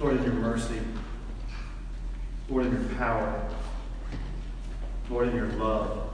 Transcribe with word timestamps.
Lord, 0.00 0.16
in 0.16 0.24
your 0.24 0.32
mercy, 0.32 0.80
Lord, 2.48 2.64
in 2.64 2.72
your 2.72 2.96
power, 2.96 3.46
Lord, 5.10 5.28
in 5.28 5.36
your 5.36 5.48
love, 5.48 6.10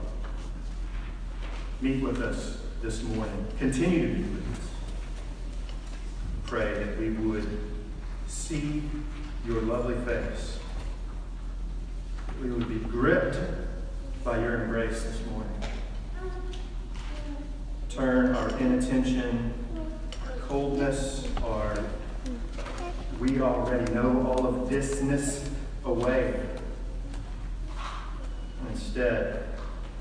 meet 1.79 2.03
with 2.03 2.21
us 2.21 2.57
this 2.81 3.01
morning. 3.01 3.47
Continue 3.57 4.01
to 4.01 4.13
meet 4.13 4.25
with 4.25 4.59
us. 4.59 4.69
Pray 6.47 6.73
that 6.73 6.99
we 6.99 7.11
would 7.11 7.47
see 8.27 8.83
your 9.45 9.61
lovely 9.61 9.95
face. 10.05 10.59
We 12.41 12.49
would 12.49 12.67
be 12.67 12.79
gripped 12.89 13.39
by 14.25 14.39
your 14.39 14.63
embrace 14.63 15.01
this 15.03 15.25
morning. 15.27 15.49
Turn 17.87 18.35
our 18.35 18.49
inattention, 18.57 19.53
our 20.25 20.33
coldness, 20.39 21.25
our 21.41 21.77
we 23.19 23.41
already 23.41 23.91
know 23.93 24.27
all 24.27 24.45
of 24.45 24.69
thisness 24.69 25.47
away. 25.85 26.39
Instead, 28.69 29.43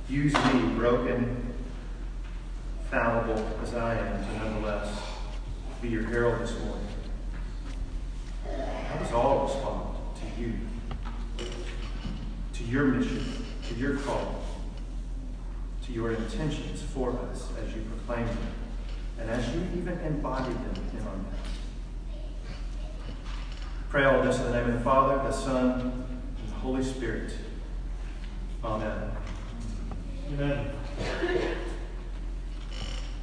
use 0.08 0.34
me, 0.34 0.74
broken, 0.76 1.54
fallible 2.90 3.42
as 3.62 3.74
I 3.74 3.94
am, 3.96 4.24
to 4.24 4.38
nonetheless 4.38 5.00
be 5.80 5.88
your 5.88 6.04
herald 6.04 6.40
this 6.40 6.58
morning. 6.60 6.86
Let 8.46 9.02
us 9.02 9.12
all 9.12 9.46
respond 9.46 9.96
to 10.20 10.40
you, 10.40 10.52
to 12.52 12.64
your 12.64 12.84
mission, 12.84 13.44
to 13.68 13.74
your 13.74 13.96
call, 13.98 14.42
to 15.86 15.92
your 15.92 16.12
intentions 16.12 16.82
for 16.82 17.18
us 17.30 17.48
as 17.62 17.74
you 17.74 17.82
proclaim 17.82 18.26
them, 18.26 18.38
and 19.20 19.30
as 19.30 19.54
you 19.54 19.62
even 19.76 19.98
embody 20.00 20.52
them 20.52 20.74
in 20.92 21.06
our 21.06 21.16
midst. 21.16 21.55
Pray 23.96 24.04
all 24.04 24.22
this 24.22 24.36
in 24.36 24.44
the 24.44 24.50
name 24.50 24.68
of 24.68 24.74
the 24.74 24.80
Father, 24.80 25.16
the 25.26 25.32
Son, 25.32 25.80
and 25.80 26.48
the 26.50 26.54
Holy 26.56 26.84
Spirit. 26.84 27.32
Amen. 28.62 29.10
Amen. 30.34 30.70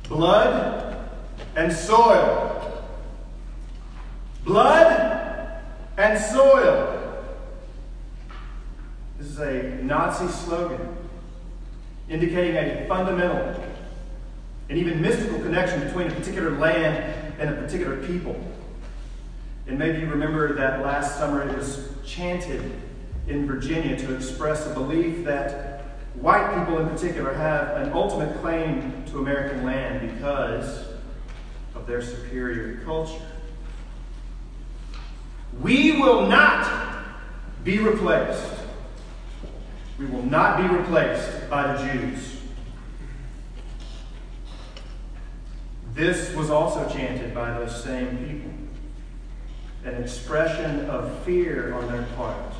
Blood 0.09 1.11
and 1.55 1.71
soil. 1.71 2.89
Blood 4.43 5.61
and 5.95 6.19
soil. 6.19 7.23
This 9.19 9.27
is 9.27 9.39
a 9.41 9.83
Nazi 9.83 10.27
slogan 10.27 10.97
indicating 12.09 12.55
a 12.55 12.87
fundamental 12.87 13.63
and 14.69 14.79
even 14.79 14.99
mystical 14.99 15.37
connection 15.37 15.81
between 15.81 16.07
a 16.07 16.15
particular 16.15 16.49
land 16.57 17.35
and 17.37 17.51
a 17.51 17.61
particular 17.61 17.97
people. 18.07 18.52
And 19.67 19.79
maybe 19.79 19.99
you 19.99 20.07
remember 20.07 20.53
that 20.55 20.81
last 20.81 21.17
summer 21.17 21.47
it 21.47 21.55
was 21.55 21.89
chanted 22.05 22.71
in 23.27 23.47
Virginia 23.47 23.97
to 23.97 24.15
express 24.15 24.67
a 24.67 24.73
belief 24.73 25.23
that 25.23 25.81
white 26.15 26.59
people 26.59 26.79
in 26.79 26.89
particular 26.89 27.33
have 27.33 27.77
an 27.77 27.93
ultimate 27.93 28.39
claim 28.41 29.05
to 29.07 29.19
American 29.19 29.63
land 29.63 30.13
because 30.13 30.85
of 31.75 31.87
their 31.87 32.01
superior 32.01 32.81
culture. 32.83 33.21
We 35.61 35.93
will 35.93 36.27
not 36.27 36.69
be 37.63 37.79
replaced. 37.79 38.51
We 39.97 40.05
will 40.07 40.23
not 40.23 40.57
be 40.57 40.75
replaced 40.75 41.49
by 41.49 41.73
the 41.73 41.93
Jews. 41.93 42.41
This 45.93 46.35
was 46.35 46.49
also 46.49 46.89
chanted 46.89 47.33
by 47.33 47.51
those 47.51 47.83
same 47.83 48.17
people 48.17 48.52
an 49.85 50.01
expression 50.01 50.85
of 50.89 51.23
fear 51.23 51.73
on 51.73 51.87
their 51.91 52.03
part 52.15 52.53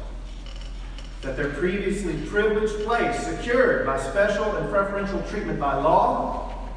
that 1.23 1.37
their 1.37 1.49
previously 1.51 2.15
privileged 2.27 2.83
place, 2.83 3.25
secured 3.25 3.85
by 3.85 3.97
special 3.97 4.57
and 4.57 4.69
preferential 4.69 5.21
treatment 5.29 5.57
by 5.57 5.73
law, 5.73 6.67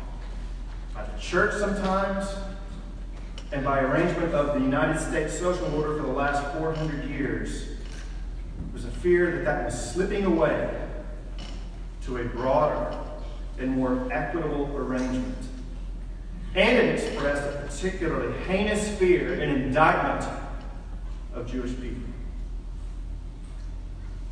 by 0.94 1.04
the 1.04 1.20
church 1.20 1.52
sometimes, 1.54 2.32
and 3.50 3.64
by 3.64 3.80
arrangement 3.80 4.32
of 4.34 4.54
the 4.54 4.60
United 4.60 5.00
States 5.00 5.36
social 5.36 5.74
order 5.74 5.96
for 5.96 6.06
the 6.06 6.12
last 6.12 6.56
400 6.58 7.10
years, 7.10 7.70
was 8.72 8.84
a 8.84 8.90
fear 8.90 9.32
that 9.32 9.44
that 9.44 9.64
was 9.64 9.92
slipping 9.92 10.24
away 10.24 10.72
to 12.04 12.18
a 12.18 12.24
broader 12.24 12.96
and 13.58 13.70
more 13.70 14.08
equitable 14.12 14.76
arrangement. 14.76 15.36
And 16.54 16.78
it 16.78 16.94
expressed 16.94 17.42
a 17.42 17.66
particularly 17.66 18.36
heinous 18.44 18.88
fear 18.96 19.34
and 19.34 19.50
indictment 19.50 20.30
of 21.34 21.50
Jewish 21.50 21.74
people. 21.80 22.02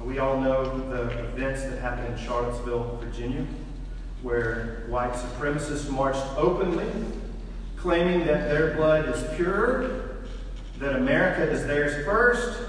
We 0.01 0.19
all 0.19 0.39
know 0.39 0.65
the 0.91 1.25
events 1.25 1.63
that 1.63 1.79
happened 1.81 2.19
in 2.19 2.25
Charlottesville, 2.27 2.99
Virginia, 3.03 3.47
where 4.23 4.85
white 4.89 5.13
supremacists 5.13 5.89
marched 5.89 6.25
openly, 6.37 6.87
claiming 7.77 8.27
that 8.27 8.49
their 8.49 8.75
blood 8.75 9.09
is 9.09 9.25
pure, 9.37 10.17
that 10.79 10.97
America 10.97 11.51
is 11.51 11.67
theirs 11.67 12.05
first, 12.05 12.69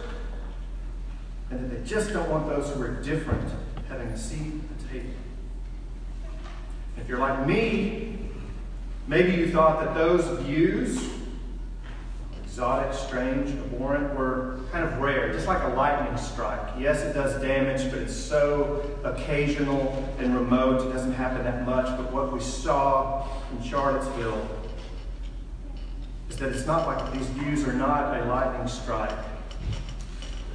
and 1.51 1.59
that 1.59 1.75
they 1.75 1.87
just 1.89 2.13
don't 2.13 2.29
want 2.29 2.47
those 2.47 2.73
who 2.73 2.81
are 2.81 3.01
different 3.03 3.49
having 3.89 4.07
a 4.07 4.17
seat 4.17 4.53
at 4.71 4.79
the 4.79 4.87
table. 4.93 5.09
If 6.97 7.09
you're 7.09 7.19
like 7.19 7.45
me, 7.45 8.14
maybe 9.07 9.33
you 9.33 9.51
thought 9.51 9.83
that 9.83 9.95
those 9.95 10.25
views 10.41 11.09
exotic, 12.43 12.93
strange, 12.93 13.49
abhorrent 13.49 14.17
were 14.17 14.59
kind 14.71 14.85
of 14.85 14.97
rare, 14.99 15.33
just 15.33 15.45
like 15.45 15.61
a 15.63 15.75
lightning 15.75 16.17
strike. 16.17 16.61
Yes, 16.79 17.01
it 17.01 17.11
does 17.11 17.41
damage, 17.41 17.91
but 17.91 17.99
it's 17.99 18.15
so 18.15 18.89
occasional 19.03 20.07
and 20.19 20.33
remote, 20.33 20.87
it 20.87 20.93
doesn't 20.93 21.11
happen 21.11 21.43
that 21.43 21.65
much. 21.65 21.85
But 21.97 22.13
what 22.13 22.31
we 22.31 22.39
saw 22.39 23.27
in 23.51 23.61
Charlottesville 23.61 24.47
is 26.29 26.37
that 26.37 26.53
it's 26.53 26.65
not 26.65 26.87
like 26.87 27.13
these 27.13 27.27
views 27.27 27.67
are 27.67 27.73
not 27.73 28.17
a 28.21 28.23
lightning 28.25 28.69
strike. 28.69 29.11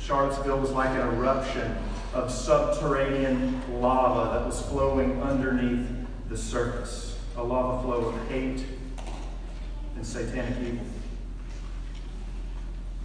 Charlottesville 0.01 0.59
was 0.59 0.71
like 0.71 0.91
an 0.91 1.07
eruption 1.17 1.77
of 2.15 2.31
subterranean 2.31 3.63
lava 3.81 4.39
that 4.39 4.47
was 4.47 4.63
flowing 4.63 5.23
underneath 5.23 5.87
the 6.31 6.37
surface, 6.37 7.10
a 7.37 7.43
lava 7.43 7.83
flow 7.83 8.07
of 8.07 8.29
hate 8.29 8.65
and 9.97 10.05
satanic 10.05 10.59
evil. 10.61 10.85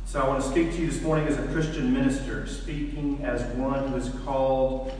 So 0.06 0.22
I 0.22 0.28
want 0.28 0.42
to 0.42 0.50
speak 0.50 0.72
to 0.72 0.78
you 0.78 0.88
this 0.88 1.02
morning 1.02 1.28
as 1.28 1.38
a 1.38 1.48
Christian 1.48 1.94
minister, 1.94 2.48
speaking 2.48 3.20
as 3.24 3.42
one 3.56 3.90
who 3.90 3.98
is 3.98 4.10
called 4.24 4.92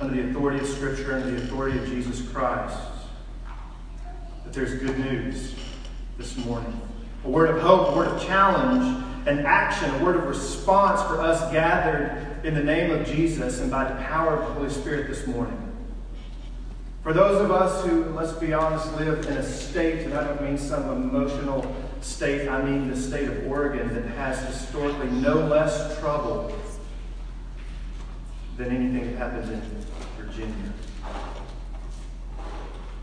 under 0.00 0.14
the 0.14 0.30
authority 0.30 0.58
of 0.60 0.66
Scripture 0.66 1.16
and 1.16 1.36
the 1.36 1.42
authority 1.42 1.78
of 1.78 1.86
Jesus 1.86 2.26
Christ. 2.30 2.76
That 4.44 4.52
there's 4.52 4.74
good 4.74 4.98
news 4.98 5.54
this 6.16 6.36
morning. 6.36 6.80
A 7.24 7.28
word 7.28 7.50
of 7.50 7.60
hope, 7.60 7.94
a 7.94 7.96
word 7.96 8.08
of 8.08 8.22
challenge, 8.24 9.04
an 9.26 9.44
action, 9.44 9.90
a 9.96 10.04
word 10.04 10.16
of 10.16 10.26
response 10.26 11.02
for 11.02 11.20
us 11.20 11.52
gathered 11.52 12.44
in 12.44 12.54
the 12.54 12.62
name 12.62 12.90
of 12.90 13.06
Jesus 13.06 13.60
and 13.60 13.70
by 13.70 13.84
the 13.84 13.94
power 14.02 14.36
of 14.36 14.48
the 14.48 14.54
Holy 14.54 14.70
Spirit 14.70 15.08
this 15.08 15.26
morning. 15.26 15.67
For 17.02 17.12
those 17.12 17.40
of 17.40 17.50
us 17.50 17.84
who, 17.84 18.04
let's 18.06 18.32
be 18.32 18.52
honest, 18.52 18.92
live 18.96 19.24
in 19.26 19.36
a 19.36 19.42
state, 19.42 20.04
and 20.04 20.14
I 20.14 20.24
don't 20.24 20.42
mean 20.42 20.58
some 20.58 20.90
emotional 20.90 21.74
state, 22.00 22.48
I 22.48 22.62
mean 22.62 22.90
the 22.90 22.96
state 22.96 23.28
of 23.28 23.46
Oregon 23.46 23.94
that 23.94 24.04
has 24.16 24.40
historically 24.46 25.10
no 25.10 25.34
less 25.34 25.98
trouble 26.00 26.52
than 28.56 28.74
anything 28.74 29.12
that 29.12 29.18
happens 29.18 29.48
in 29.48 29.62
Virginia. 30.18 30.72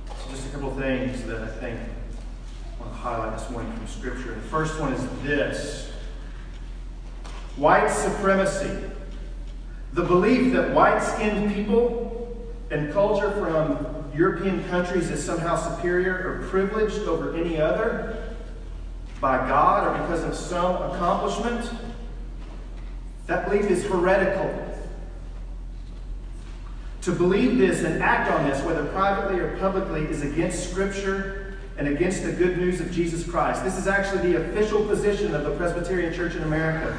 So 0.08 0.30
just 0.30 0.48
a 0.48 0.52
couple 0.52 0.72
of 0.72 0.78
things 0.78 1.24
that 1.24 1.42
I 1.42 1.48
think 1.48 1.80
I 1.80 2.82
want 2.84 2.92
to 2.92 2.98
highlight 2.98 3.40
this 3.40 3.50
morning 3.50 3.72
from 3.74 3.88
Scripture. 3.88 4.36
The 4.36 4.42
first 4.42 4.80
one 4.80 4.92
is 4.92 5.08
this 5.24 5.92
white 7.56 7.88
supremacy. 7.88 8.92
The 9.94 10.04
belief 10.04 10.52
that 10.54 10.74
white 10.74 11.00
skinned 11.02 11.56
people 11.56 12.25
and 12.76 12.92
culture 12.92 13.32
from 13.32 14.12
European 14.14 14.62
countries 14.66 15.10
is 15.10 15.24
somehow 15.24 15.56
superior 15.56 16.14
or 16.14 16.48
privileged 16.50 17.08
over 17.08 17.34
any 17.34 17.60
other 17.60 18.36
by 19.22 19.38
God 19.48 19.88
or 19.88 20.02
because 20.02 20.24
of 20.24 20.36
some 20.36 20.76
accomplishment, 20.92 21.70
that 23.28 23.50
belief 23.50 23.72
is 23.72 23.86
heretical. 23.86 24.62
To 27.04 27.12
believe 27.14 27.58
this 27.58 27.84
and 27.84 28.04
act 28.04 28.30
on 28.30 28.50
this, 28.50 28.62
whether 28.64 28.86
privately 28.88 29.40
or 29.40 29.56
publicly, 29.58 30.02
is 30.02 30.22
against 30.22 30.70
Scripture 30.70 31.56
and 31.78 31.88
against 31.88 32.24
the 32.24 32.32
good 32.34 32.58
news 32.58 32.82
of 32.82 32.92
Jesus 32.92 33.26
Christ. 33.26 33.64
This 33.64 33.78
is 33.78 33.88
actually 33.88 34.34
the 34.34 34.50
official 34.50 34.84
position 34.86 35.34
of 35.34 35.44
the 35.46 35.56
Presbyterian 35.56 36.14
Church 36.14 36.36
in 36.36 36.44
America. 36.44 36.98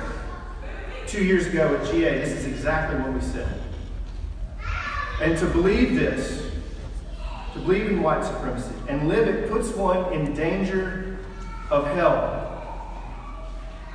Two 1.07 1.23
years 1.23 1.47
ago 1.47 1.75
at 1.77 1.91
GA, 1.91 2.19
this 2.19 2.31
is 2.31 2.47
exactly 2.47 2.99
what 2.99 3.13
we 3.13 3.21
said. 3.21 3.66
And 5.21 5.39
to 5.39 5.47
believe 5.47 5.95
this, 5.95 6.51
to 7.55 7.59
believe 7.61 7.87
in 7.87 8.03
white 8.03 8.25
supremacy 8.25 8.75
and 8.89 9.09
live 9.09 9.29
it 9.29 9.51
puts 9.51 9.71
one 9.71 10.13
in 10.13 10.35
danger 10.35 11.19
of 11.71 11.87
hell. 11.89 12.43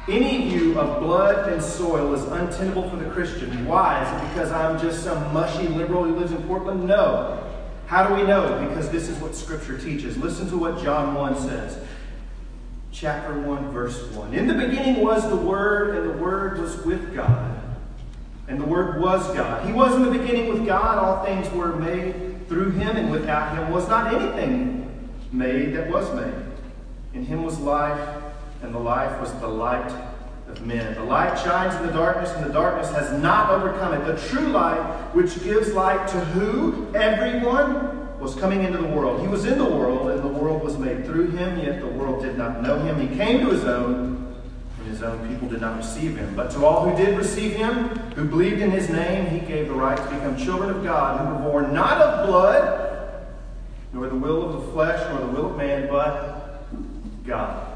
Any 0.08 0.50
view 0.50 0.80
of 0.80 1.00
blood 1.00 1.54
and 1.54 1.62
soil 1.62 2.14
is 2.16 2.24
untenable 2.24 2.90
for 2.90 2.96
the 2.96 3.10
Christian. 3.12 3.68
Why? 3.68 4.04
Is 4.04 4.10
it 4.10 4.30
because 4.30 4.52
I'm 4.52 4.80
just 4.80 5.04
some 5.04 5.32
mushy 5.32 5.68
liberal 5.68 6.06
who 6.06 6.16
lives 6.16 6.32
in 6.32 6.42
Portland? 6.44 6.86
No. 6.86 7.48
How 7.86 8.08
do 8.08 8.16
we 8.16 8.24
know? 8.24 8.68
Because 8.68 8.90
this 8.90 9.10
is 9.10 9.18
what 9.20 9.36
Scripture 9.36 9.78
teaches. 9.78 10.18
Listen 10.18 10.50
to 10.50 10.58
what 10.58 10.82
John 10.82 11.14
1 11.14 11.38
says. 11.38 11.78
Chapter 12.92 13.40
1, 13.40 13.72
verse 13.72 14.02
1. 14.12 14.34
In 14.34 14.48
the 14.48 14.54
beginning 14.56 15.04
was 15.04 15.30
the 15.30 15.36
Word, 15.36 15.96
and 15.96 16.10
the 16.10 16.24
Word 16.24 16.60
was 16.60 16.84
with 16.84 17.14
God. 17.14 17.61
And 18.52 18.60
the 18.60 18.66
Word 18.66 19.00
was 19.00 19.26
God. 19.34 19.66
He 19.66 19.72
was 19.72 19.96
in 19.96 20.04
the 20.04 20.12
beginning 20.12 20.50
with 20.50 20.66
God. 20.66 20.98
All 20.98 21.24
things 21.26 21.50
were 21.54 21.74
made 21.78 22.48
through 22.50 22.72
Him, 22.72 22.98
and 22.98 23.10
without 23.10 23.56
Him 23.56 23.72
was 23.72 23.88
not 23.88 24.14
anything 24.14 25.10
made 25.32 25.74
that 25.76 25.90
was 25.90 26.14
made. 26.14 26.34
In 27.14 27.26
Him 27.26 27.44
was 27.44 27.58
life 27.60 28.22
and 28.62 28.74
the 28.74 28.80
life 28.80 29.20
was 29.20 29.32
the 29.36 29.48
light 29.48 29.92
of 30.48 30.66
men. 30.66 30.94
The 30.96 31.04
light 31.04 31.40
shines 31.40 31.76
in 31.76 31.88
the 31.88 31.94
darkness, 31.94 32.32
and 32.32 32.46
the 32.46 32.54
darkness 32.54 32.92
has 32.92 33.12
not 33.22 33.50
overcome 33.50 33.94
it. 33.94 34.06
The 34.06 34.22
true 34.28 34.48
light, 34.48 34.82
which 35.14 35.42
gives 35.44 35.74
light 35.74 36.08
to 36.10 36.20
who? 36.20 36.94
Everyone 36.94 38.20
was 38.20 38.36
coming 38.36 38.64
into 38.64 38.78
the 38.78 38.88
world. 38.88 39.22
He 39.22 39.28
was 39.28 39.46
in 39.46 39.58
the 39.58 39.66
world, 39.66 40.12
and 40.12 40.22
the 40.22 40.28
world 40.28 40.64
was 40.64 40.78
made 40.78 41.06
through 41.06 41.32
him, 41.32 41.60
yet 41.60 41.80
the 41.80 41.88
world 41.88 42.22
did 42.22 42.38
not 42.38 42.62
know 42.62 42.78
him. 42.80 43.00
He 43.00 43.16
came 43.16 43.40
to 43.40 43.52
his 43.52 43.64
own, 43.64 44.21
own 45.04 45.28
people 45.28 45.48
did 45.48 45.62
not 45.62 45.78
receive 45.78 46.18
him. 46.18 46.36
But 46.36 46.52
to 46.52 46.66
all 46.66 46.90
who 46.90 46.96
did 46.96 47.18
receive 47.18 47.54
him, 47.54 47.90
who 48.16 48.26
believed 48.26 48.62
in 48.62 48.72
his 48.72 48.90
name, 48.90 49.28
he 49.28 49.40
gave 49.46 49.68
the 49.68 49.74
right 49.74 49.98
to 49.98 50.04
become 50.04 50.38
children 50.38 50.70
of 50.70 50.84
God, 50.84 51.20
who 51.20 51.34
were 51.34 51.52
born 51.52 51.74
not 51.74 52.02
of 52.02 52.28
blood, 52.28 53.28
nor 53.94 54.08
the 54.08 54.16
will 54.16 54.44
of 54.44 54.54
the 54.54 54.72
flesh, 54.72 55.00
nor 55.12 55.22
the 55.22 55.28
will 55.28 55.52
of 55.52 55.58
man, 55.58 55.88
but 55.90 56.64
God. 57.26 57.68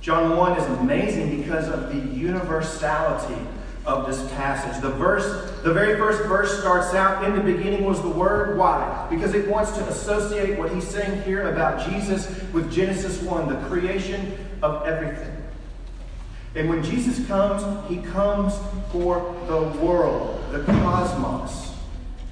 John 0.00 0.36
1 0.36 0.58
is 0.58 0.78
amazing 0.80 1.40
because 1.40 1.68
of 1.68 1.88
the 1.88 2.14
universality 2.14 3.40
of 3.86 4.06
this 4.06 4.30
passage. 4.32 4.80
The 4.82 4.90
verse, 4.90 5.52
the 5.62 5.72
very 5.72 5.96
first 5.98 6.22
verse 6.24 6.58
starts 6.60 6.94
out, 6.94 7.24
in 7.24 7.34
the 7.34 7.42
beginning 7.42 7.84
was 7.84 8.00
the 8.00 8.08
Word. 8.08 8.56
Why? 8.56 9.06
Because 9.10 9.34
it 9.34 9.48
wants 9.48 9.72
to 9.72 9.86
associate 9.88 10.58
what 10.58 10.72
he's 10.72 10.86
saying 10.86 11.22
here 11.22 11.48
about 11.50 11.88
Jesus 11.88 12.26
with 12.52 12.72
Genesis 12.72 13.22
1, 13.22 13.48
the 13.48 13.68
creation 13.68 14.38
of 14.62 14.86
everything. 14.86 15.36
And 16.54 16.68
when 16.68 16.82
Jesus 16.82 17.26
comes, 17.26 17.62
he 17.88 17.98
comes 17.98 18.54
for 18.92 19.34
the 19.46 19.62
world, 19.84 20.40
the 20.52 20.62
cosmos, 20.64 21.74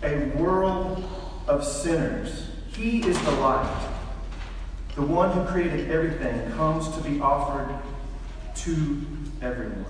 a 0.02 0.16
world 0.37 1.04
of 1.49 1.64
sinners. 1.64 2.49
He 2.69 3.00
is 3.06 3.20
the 3.22 3.32
light. 3.32 3.88
The 4.94 5.02
one 5.02 5.32
who 5.32 5.44
created 5.46 5.90
everything 5.90 6.52
comes 6.52 6.88
to 6.96 7.02
be 7.02 7.20
offered 7.20 7.78
to 8.56 9.02
everyone. 9.40 9.84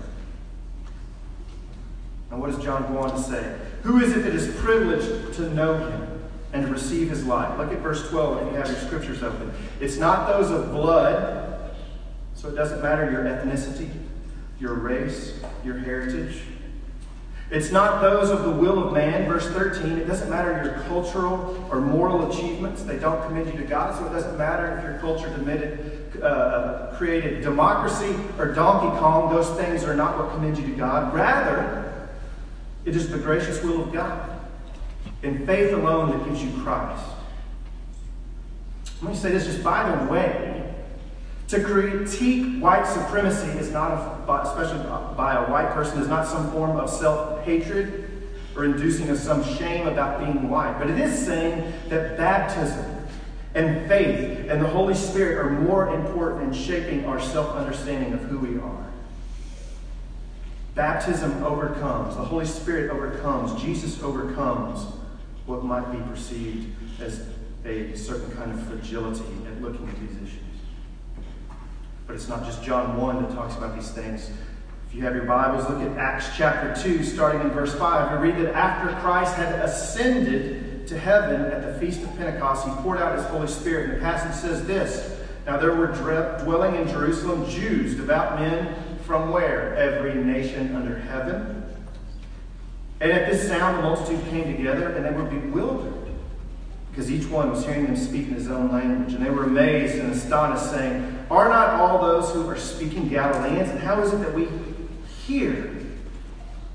And 2.33 2.41
what 2.41 2.49
does 2.49 2.63
John 2.63 2.91
go 2.91 2.97
on 2.97 3.11
to 3.11 3.21
say? 3.21 3.55
Who 3.83 3.99
is 3.99 4.17
it 4.17 4.23
that 4.23 4.33
is 4.33 4.55
privileged 4.59 5.35
to 5.35 5.53
know 5.53 5.77
him 5.77 6.23
and 6.51 6.65
to 6.65 6.71
receive 6.71 7.07
his 7.07 7.23
life? 7.27 7.59
Look 7.59 7.71
at 7.71 7.77
verse 7.77 8.09
12 8.09 8.47
if 8.47 8.51
you 8.51 8.57
have 8.57 8.67
your 8.67 8.77
scriptures 8.77 9.21
open. 9.21 9.51
It's 9.79 9.97
not 9.97 10.27
those 10.27 10.49
of 10.49 10.71
blood, 10.71 11.75
so 12.33 12.49
it 12.49 12.55
doesn't 12.55 12.81
matter 12.81 13.11
your 13.11 13.25
ethnicity, 13.25 13.91
your 14.59 14.73
race, 14.73 15.39
your 15.63 15.77
heritage. 15.77 16.41
It's 17.51 17.71
not 17.71 18.01
those 18.01 18.31
of 18.31 18.41
the 18.41 18.49
will 18.49 18.87
of 18.87 18.93
man, 18.93 19.29
verse 19.29 19.47
13. 19.49 19.99
It 19.99 20.07
doesn't 20.07 20.31
matter 20.31 20.63
your 20.63 20.83
cultural 20.87 21.63
or 21.69 21.79
moral 21.81 22.31
achievements. 22.31 22.81
They 22.81 22.97
don't 22.97 23.21
commend 23.27 23.53
you 23.53 23.59
to 23.59 23.67
God, 23.67 23.95
so 23.95 24.07
it 24.07 24.09
doesn't 24.09 24.39
matter 24.39 24.75
if 24.75 24.83
your 24.83 24.97
culture 24.97 25.31
committed, 25.35 26.19
uh, 26.23 26.95
created 26.97 27.43
democracy 27.43 28.15
or 28.39 28.47
Donkey 28.55 28.97
Kong. 28.99 29.31
Those 29.31 29.51
things 29.51 29.83
are 29.83 29.95
not 29.95 30.17
what 30.17 30.31
commend 30.31 30.57
you 30.57 30.65
to 30.65 30.75
God. 30.75 31.13
Rather, 31.13 31.82
it 32.85 32.95
is 32.95 33.09
the 33.09 33.17
gracious 33.17 33.61
will 33.63 33.83
of 33.83 33.93
God 33.93 34.29
in 35.21 35.45
faith 35.45 35.73
alone 35.73 36.11
that 36.11 36.27
gives 36.27 36.43
you 36.43 36.51
Christ. 36.61 37.03
Let 39.01 39.11
me 39.11 39.17
say 39.17 39.31
this 39.31 39.45
just 39.45 39.63
by 39.63 39.95
the 39.95 40.11
way. 40.11 40.59
To 41.49 41.63
critique 41.63 42.59
white 42.59 42.87
supremacy 42.87 43.47
is 43.59 43.71
not, 43.71 43.91
a, 43.91 44.33
especially 44.47 44.83
by 45.15 45.35
a 45.35 45.51
white 45.51 45.71
person, 45.71 46.01
is 46.01 46.07
not 46.07 46.25
some 46.25 46.51
form 46.51 46.77
of 46.77 46.89
self 46.89 47.43
hatred 47.43 48.09
or 48.55 48.65
inducing 48.65 49.09
us 49.09 49.21
some 49.21 49.43
shame 49.57 49.87
about 49.87 50.19
being 50.19 50.49
white. 50.49 50.77
But 50.79 50.89
it 50.89 50.99
is 50.99 51.25
saying 51.25 51.73
that 51.89 52.17
baptism 52.17 52.85
and 53.55 53.87
faith 53.87 54.49
and 54.49 54.61
the 54.61 54.67
Holy 54.67 54.95
Spirit 54.95 55.37
are 55.37 55.49
more 55.49 55.93
important 55.93 56.43
in 56.43 56.53
shaping 56.53 57.05
our 57.05 57.21
self 57.21 57.55
understanding 57.55 58.13
of 58.13 58.21
who 58.21 58.39
we 58.39 58.59
are. 58.59 58.87
Baptism 60.75 61.43
overcomes, 61.43 62.15
the 62.15 62.23
Holy 62.23 62.45
Spirit 62.45 62.89
overcomes, 62.89 63.61
Jesus 63.61 64.01
overcomes 64.01 64.87
what 65.45 65.63
might 65.63 65.91
be 65.91 65.99
perceived 66.09 66.73
as 66.99 67.27
a 67.63 67.95
certain 67.95 68.31
kind 68.31 68.51
of 68.51 68.65
fragility 68.67 69.23
at 69.47 69.61
looking 69.61 69.87
at 69.87 69.99
these 69.99 70.17
issues. 70.17 70.39
But 72.07 72.15
it's 72.15 72.27
not 72.27 72.43
just 72.43 72.63
John 72.63 72.99
1 72.99 73.21
that 73.21 73.35
talks 73.35 73.55
about 73.55 73.75
these 73.75 73.91
things. 73.91 74.31
If 74.89 74.95
you 74.95 75.03
have 75.03 75.13
your 75.13 75.25
Bibles, 75.25 75.69
look 75.69 75.79
at 75.79 75.95
Acts 75.97 76.29
chapter 76.35 76.73
2, 76.81 77.03
starting 77.03 77.41
in 77.41 77.51
verse 77.51 77.75
5. 77.75 78.19
We 78.19 78.29
read 78.29 78.43
that 78.43 78.55
after 78.55 78.95
Christ 78.99 79.35
had 79.35 79.53
ascended 79.59 80.87
to 80.87 80.97
heaven 80.97 81.41
at 81.41 81.61
the 81.61 81.79
Feast 81.79 82.01
of 82.01 82.17
Pentecost, 82.17 82.67
he 82.67 82.73
poured 82.81 82.97
out 82.97 83.15
his 83.15 83.25
Holy 83.27 83.47
Spirit. 83.47 83.91
And 83.91 83.97
the 83.97 84.03
passage 84.03 84.41
says 84.41 84.65
this 84.65 85.19
Now 85.45 85.57
there 85.57 85.75
were 85.75 85.87
dwelling 86.43 86.75
in 86.75 86.87
Jerusalem 86.87 87.47
Jews, 87.49 87.95
devout 87.95 88.39
men 88.39 88.75
from 89.05 89.31
where? 89.31 89.75
Every 89.75 90.15
nation 90.15 90.75
under 90.75 90.97
heaven. 90.97 91.63
And 92.99 93.11
at 93.11 93.29
this 93.29 93.47
sound, 93.47 93.79
the 93.79 93.81
multitude 93.81 94.25
came 94.29 94.55
together, 94.55 94.89
and 94.89 95.05
they 95.05 95.11
were 95.11 95.29
bewildered 95.29 96.03
because 96.93 97.11
each 97.11 97.27
one 97.27 97.49
was 97.49 97.65
hearing 97.65 97.85
them 97.85 97.95
speak 97.95 98.27
in 98.27 98.35
his 98.35 98.47
own 98.47 98.71
language. 98.71 99.13
And 99.13 99.25
they 99.25 99.31
were 99.31 99.45
amazed 99.45 99.95
and 99.95 100.11
astonished, 100.11 100.69
saying, 100.69 101.25
Are 101.31 101.49
not 101.49 101.69
all 101.69 101.99
those 101.99 102.31
who 102.31 102.47
are 102.47 102.57
speaking 102.57 103.09
Galileans? 103.09 103.69
And 103.69 103.79
how 103.79 103.99
is 104.01 104.13
it 104.13 104.17
that 104.17 104.33
we 104.33 104.47
hear, 105.25 105.75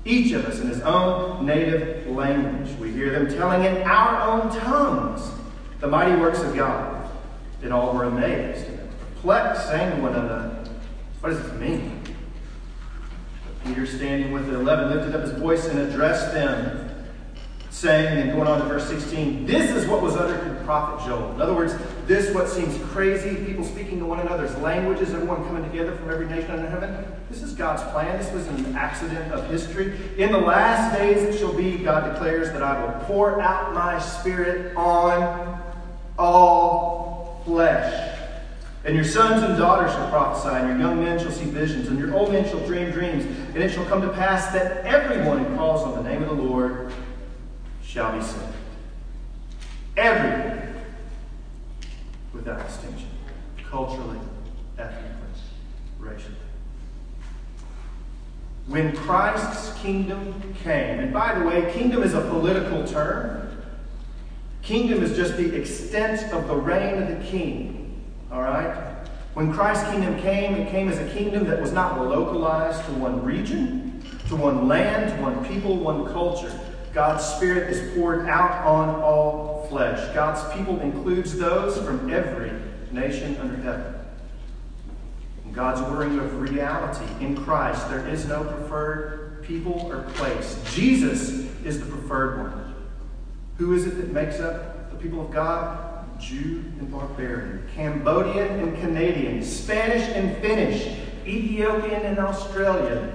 each 0.03 0.33
of 0.33 0.45
us 0.45 0.59
in 0.59 0.67
his 0.67 0.81
own 0.81 1.45
native 1.45 2.05
language? 2.07 2.77
We 2.79 2.91
hear 2.91 3.11
them 3.11 3.29
telling 3.29 3.63
in 3.63 3.81
our 3.83 4.29
own 4.29 4.53
tongues 4.59 5.31
the 5.79 5.87
mighty 5.87 6.19
works 6.19 6.41
of 6.41 6.53
God. 6.53 7.09
And 7.63 7.73
all 7.73 7.93
were 7.93 8.03
amazed 8.03 8.67
and 8.67 8.89
perplexed, 9.15 9.67
saying 9.67 9.95
to 9.95 10.01
one 10.01 10.15
another, 10.15 10.65
What 11.21 11.29
does 11.29 11.41
this 11.41 11.53
mean? 11.53 11.98
Peter, 13.69 13.85
standing 13.85 14.31
with 14.31 14.47
the 14.47 14.55
eleven, 14.55 14.89
lifted 14.89 15.15
up 15.15 15.21
his 15.21 15.31
voice 15.33 15.67
and 15.67 15.79
addressed 15.79 16.33
them 16.33 16.89
saying, 17.69 18.17
and 18.17 18.31
going 18.31 18.47
on 18.47 18.59
to 18.59 18.65
verse 18.65 18.87
16, 18.89 19.45
this 19.45 19.71
is 19.71 19.87
what 19.87 20.01
was 20.01 20.15
uttered 20.15 20.41
through 20.41 20.53
the 20.53 20.63
prophet 20.65 21.05
Joel. 21.07 21.31
In 21.33 21.41
other 21.41 21.53
words, 21.53 21.75
this 22.07 22.33
what 22.33 22.49
seems 22.49 22.77
crazy, 22.91 23.35
people 23.45 23.63
speaking 23.63 23.99
to 23.99 24.05
one 24.05 24.19
another's 24.19 24.53
languages, 24.57 25.13
everyone 25.13 25.45
coming 25.45 25.63
together 25.69 25.95
from 25.95 26.09
every 26.09 26.25
nation 26.25 26.51
under 26.51 26.67
heaven. 26.67 27.05
This 27.29 27.41
is 27.41 27.53
God's 27.53 27.83
plan. 27.93 28.19
This 28.19 28.33
was 28.33 28.47
an 28.47 28.75
accident 28.75 29.31
of 29.31 29.49
history. 29.49 29.97
In 30.17 30.31
the 30.31 30.39
last 30.39 30.97
days 30.97 31.23
it 31.23 31.39
shall 31.39 31.53
be, 31.53 31.77
God 31.77 32.11
declares, 32.11 32.51
that 32.51 32.63
I 32.63 32.83
will 32.83 33.05
pour 33.05 33.39
out 33.39 33.73
my 33.73 33.99
spirit 33.99 34.75
on 34.75 35.61
all 36.17 37.43
flesh. 37.45 38.18
And 38.85 38.95
your 38.95 39.03
sons 39.03 39.43
and 39.43 39.57
daughters 39.57 39.91
shall 39.91 40.09
prophesy, 40.09 40.55
and 40.55 40.69
your 40.69 40.77
young 40.77 41.03
men 41.03 41.19
shall 41.19 41.31
see 41.31 41.45
visions, 41.45 41.89
and 41.89 41.99
your 41.99 42.15
old 42.15 42.31
men 42.31 42.47
shall 42.47 42.65
dream 42.65 42.91
dreams. 42.91 43.25
And 43.53 43.57
it 43.57 43.71
shall 43.71 43.85
come 43.85 44.01
to 44.01 44.09
pass 44.09 44.53
that 44.53 44.85
everyone 44.85 45.43
who 45.43 45.55
calls 45.55 45.83
on 45.83 46.01
the 46.01 46.09
name 46.09 46.23
of 46.23 46.29
the 46.29 46.43
Lord 46.43 46.91
shall 47.83 48.17
be 48.17 48.23
saved. 48.23 48.45
Everyone, 49.97 50.75
without 52.33 52.65
distinction, 52.65 53.09
culturally, 53.69 54.19
ethnically, 54.77 55.13
racially. 55.99 56.35
When 58.67 58.95
Christ's 58.95 59.77
kingdom 59.81 60.53
came, 60.63 60.99
and 60.99 61.11
by 61.11 61.37
the 61.37 61.43
way, 61.43 61.69
kingdom 61.73 62.03
is 62.03 62.13
a 62.13 62.21
political 62.21 62.87
term. 62.87 63.61
Kingdom 64.61 65.03
is 65.03 65.17
just 65.17 65.35
the 65.37 65.55
extent 65.55 66.31
of 66.31 66.47
the 66.47 66.55
reign 66.55 67.01
of 67.01 67.09
the 67.09 67.25
king. 67.25 67.78
All 68.31 68.41
right? 68.41 68.89
When 69.33 69.53
Christ's 69.53 69.89
kingdom 69.89 70.19
came, 70.19 70.55
it 70.55 70.69
came 70.71 70.89
as 70.89 70.97
a 70.97 71.09
kingdom 71.15 71.45
that 71.45 71.61
was 71.61 71.71
not 71.71 71.99
localized 71.99 72.83
to 72.85 72.91
one 72.91 73.23
region, 73.23 74.03
to 74.27 74.35
one 74.35 74.67
land, 74.67 75.15
to 75.15 75.21
one 75.21 75.45
people, 75.45 75.77
one 75.77 76.05
culture. 76.11 76.51
God's 76.93 77.23
Spirit 77.23 77.71
is 77.71 77.95
poured 77.95 78.27
out 78.27 78.65
on 78.65 78.89
all 79.01 79.67
flesh. 79.69 80.13
God's 80.13 80.41
people 80.55 80.79
includes 80.81 81.37
those 81.37 81.77
from 81.77 82.09
every 82.11 82.51
nation 82.91 83.37
under 83.37 83.55
heaven. 83.57 83.95
In 85.45 85.53
God's 85.53 85.81
ordering 85.81 86.19
of 86.19 86.39
reality 86.39 87.05
in 87.23 87.35
Christ, 87.35 87.89
there 87.89 88.07
is 88.07 88.25
no 88.25 88.43
preferred 88.43 89.43
people 89.43 89.89
or 89.91 90.03
place. 90.13 90.61
Jesus 90.73 91.29
is 91.63 91.79
the 91.79 91.85
preferred 91.85 92.39
one. 92.39 92.75
Who 93.57 93.73
is 93.73 93.85
it 93.85 93.97
that 93.97 94.11
makes 94.11 94.39
up 94.39 94.91
the 94.91 94.97
people 94.97 95.21
of 95.25 95.31
God? 95.31 95.88
Jew 96.19 96.63
and 96.79 96.91
barbarian, 96.91 97.67
Cambodian 97.73 98.59
and 98.59 98.77
Canadian, 98.79 99.43
Spanish 99.43 100.03
and 100.09 100.37
Finnish, 100.37 100.97
Ethiopian 101.25 102.01
and 102.01 102.19
Australian, 102.19 103.13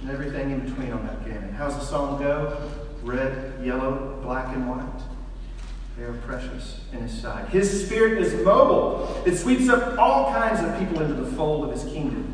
and 0.00 0.10
everything 0.10 0.50
in 0.50 0.60
between 0.60 0.92
on 0.92 1.06
that 1.06 1.24
gamut. 1.24 1.52
How's 1.54 1.74
the 1.74 1.84
song 1.84 2.20
go? 2.20 2.70
Red, 3.02 3.64
yellow, 3.64 4.20
black, 4.22 4.54
and 4.54 4.68
white. 4.68 5.02
They 5.96 6.04
are 6.04 6.14
precious 6.14 6.80
in 6.92 7.00
his 7.00 7.20
sight. 7.20 7.48
His 7.48 7.84
spirit 7.84 8.22
is 8.22 8.32
mobile. 8.44 9.22
It 9.26 9.36
sweeps 9.36 9.68
up 9.68 9.98
all 9.98 10.32
kinds 10.32 10.60
of 10.60 10.78
people 10.78 11.02
into 11.02 11.14
the 11.22 11.30
fold 11.32 11.64
of 11.64 11.72
his 11.72 11.92
kingdom. 11.92 12.32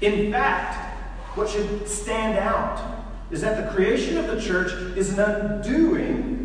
In 0.00 0.32
fact, 0.32 0.96
what 1.36 1.48
should 1.48 1.88
stand 1.88 2.38
out 2.38 2.80
is 3.30 3.40
that 3.42 3.64
the 3.64 3.72
creation 3.74 4.16
of 4.16 4.26
the 4.26 4.40
church 4.40 4.72
is 4.96 5.18
an 5.18 5.20
undoing 5.20 6.35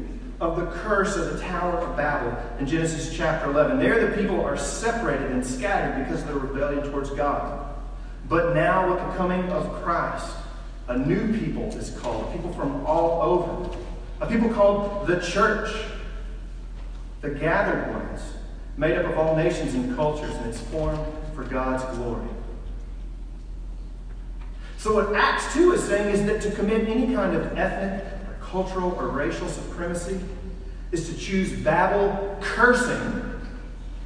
of 0.42 0.56
the 0.56 0.66
curse 0.80 1.16
of 1.16 1.32
the 1.32 1.40
Tower 1.40 1.78
of 1.78 1.96
Babel 1.96 2.36
in 2.60 2.66
Genesis 2.66 3.16
chapter 3.16 3.50
11. 3.52 3.78
There, 3.78 4.10
the 4.10 4.18
people 4.18 4.44
are 4.44 4.58
separated 4.58 5.30
and 5.32 5.46
scattered 5.46 6.04
because 6.04 6.22
of 6.24 6.28
their 6.28 6.38
rebellion 6.38 6.84
towards 6.92 7.12
God. 7.12 7.76
But 8.28 8.56
now, 8.56 8.90
with 8.90 8.98
the 8.98 9.18
coming 9.18 9.44
of 9.52 9.72
Christ, 9.84 10.36
a 10.88 10.98
new 10.98 11.38
people 11.38 11.66
is 11.78 11.92
called, 12.00 12.34
people 12.34 12.52
from 12.54 12.84
all 12.88 13.22
over, 13.22 13.78
a 14.20 14.26
people 14.26 14.50
called 14.50 15.06
the 15.06 15.20
church, 15.20 15.76
the 17.22 17.30
gathered 17.30 17.94
ones, 17.94 18.22
made 18.78 18.98
up 18.98 19.06
of 19.06 19.20
all 19.20 19.36
nations 19.36 19.76
and 19.76 19.96
cultures, 19.96 20.34
and 20.34 20.48
it's 20.48 20.60
formed 20.60 21.00
for 21.36 21.44
God's 21.44 21.84
glory. 21.98 22.28
So, 24.80 24.96
what 24.96 25.16
Acts 25.16 25.54
2 25.54 25.74
is 25.74 25.84
saying 25.84 26.16
is 26.16 26.26
that 26.26 26.42
to 26.42 26.52
commit 26.56 26.90
any 26.90 27.14
kind 27.14 27.36
of 27.36 27.56
ethnic, 27.56 28.04
cultural, 28.52 28.92
or 28.92 29.08
racial 29.08 29.48
supremacy 29.48 30.20
is 30.92 31.10
to 31.10 31.18
choose 31.18 31.54
Babel 31.54 32.38
cursing, 32.42 33.42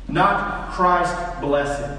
not 0.07 0.71
Christ 0.71 1.41
blessing. 1.41 1.97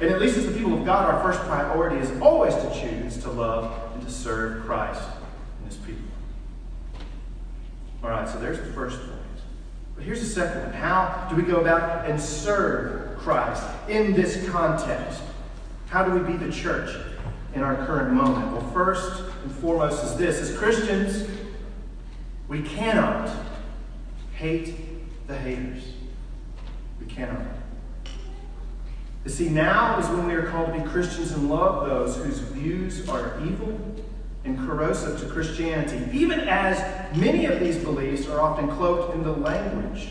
And 0.00 0.10
at 0.10 0.20
least 0.20 0.36
as 0.36 0.46
the 0.46 0.52
people 0.52 0.74
of 0.74 0.84
God, 0.84 1.14
our 1.14 1.22
first 1.22 1.40
priority 1.46 1.96
is 1.96 2.10
always 2.20 2.54
to 2.54 2.80
choose 2.80 3.16
to 3.22 3.30
love 3.30 3.94
and 3.94 4.04
to 4.04 4.10
serve 4.10 4.64
Christ 4.64 5.02
and 5.60 5.68
his 5.68 5.76
people. 5.78 6.02
All 8.02 8.10
right, 8.10 8.28
so 8.28 8.40
there's 8.40 8.58
the 8.58 8.72
first 8.72 8.98
point. 8.98 9.12
But 9.94 10.04
here's 10.04 10.20
the 10.20 10.26
second 10.26 10.64
one. 10.64 10.72
How 10.72 11.28
do 11.30 11.36
we 11.36 11.42
go 11.42 11.60
about 11.60 12.10
and 12.10 12.20
serve 12.20 13.16
Christ 13.18 13.62
in 13.88 14.14
this 14.14 14.48
context? 14.50 15.22
How 15.86 16.04
do 16.04 16.10
we 16.10 16.32
be 16.32 16.36
the 16.36 16.50
church 16.50 16.94
in 17.54 17.62
our 17.62 17.86
current 17.86 18.12
moment? 18.12 18.50
Well, 18.52 18.68
first 18.72 19.22
and 19.44 19.52
foremost 19.52 20.02
is 20.02 20.16
this 20.16 20.40
as 20.40 20.56
Christians, 20.56 21.28
we 22.48 22.62
cannot 22.62 23.30
hate 24.34 24.74
the 25.26 25.36
haters. 25.36 25.84
We 26.98 27.06
cannot. 27.06 27.42
You 29.24 29.30
see, 29.30 29.48
now 29.48 29.98
is 29.98 30.08
when 30.08 30.26
we 30.26 30.34
are 30.34 30.50
called 30.50 30.72
to 30.72 30.80
be 30.80 30.88
Christians 30.88 31.32
and 31.32 31.48
love 31.48 31.88
those 31.88 32.16
whose 32.16 32.38
views 32.38 33.08
are 33.08 33.38
evil 33.44 33.78
and 34.44 34.58
corrosive 34.58 35.20
to 35.20 35.26
Christianity, 35.26 36.06
even 36.12 36.40
as 36.40 36.78
many 37.16 37.46
of 37.46 37.60
these 37.60 37.76
beliefs 37.76 38.26
are 38.28 38.40
often 38.40 38.68
cloaked 38.68 39.14
in 39.14 39.22
the 39.22 39.32
language, 39.32 40.08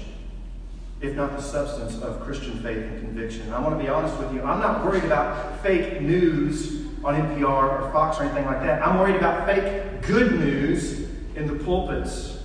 if 1.02 1.16
not 1.16 1.36
the 1.36 1.42
substance, 1.42 2.02
of 2.02 2.22
Christian 2.22 2.60
faith 2.62 2.78
and 2.78 3.00
conviction. 3.00 3.44
And 3.44 3.54
I 3.54 3.60
want 3.60 3.78
to 3.78 3.84
be 3.84 3.90
honest 3.90 4.18
with 4.18 4.34
you, 4.34 4.42
I'm 4.44 4.60
not 4.60 4.84
worried 4.86 5.04
about 5.04 5.62
fake 5.62 6.02
news 6.02 6.83
on 7.04 7.16
NPR 7.16 7.82
or 7.82 7.92
Fox 7.92 8.20
or 8.20 8.24
anything 8.24 8.46
like 8.46 8.62
that. 8.62 8.86
I'm 8.86 8.98
worried 8.98 9.16
about 9.16 9.46
fake 9.46 10.02
good 10.02 10.40
news 10.40 11.10
in 11.36 11.48
the 11.48 11.64
pulpits, 11.64 12.38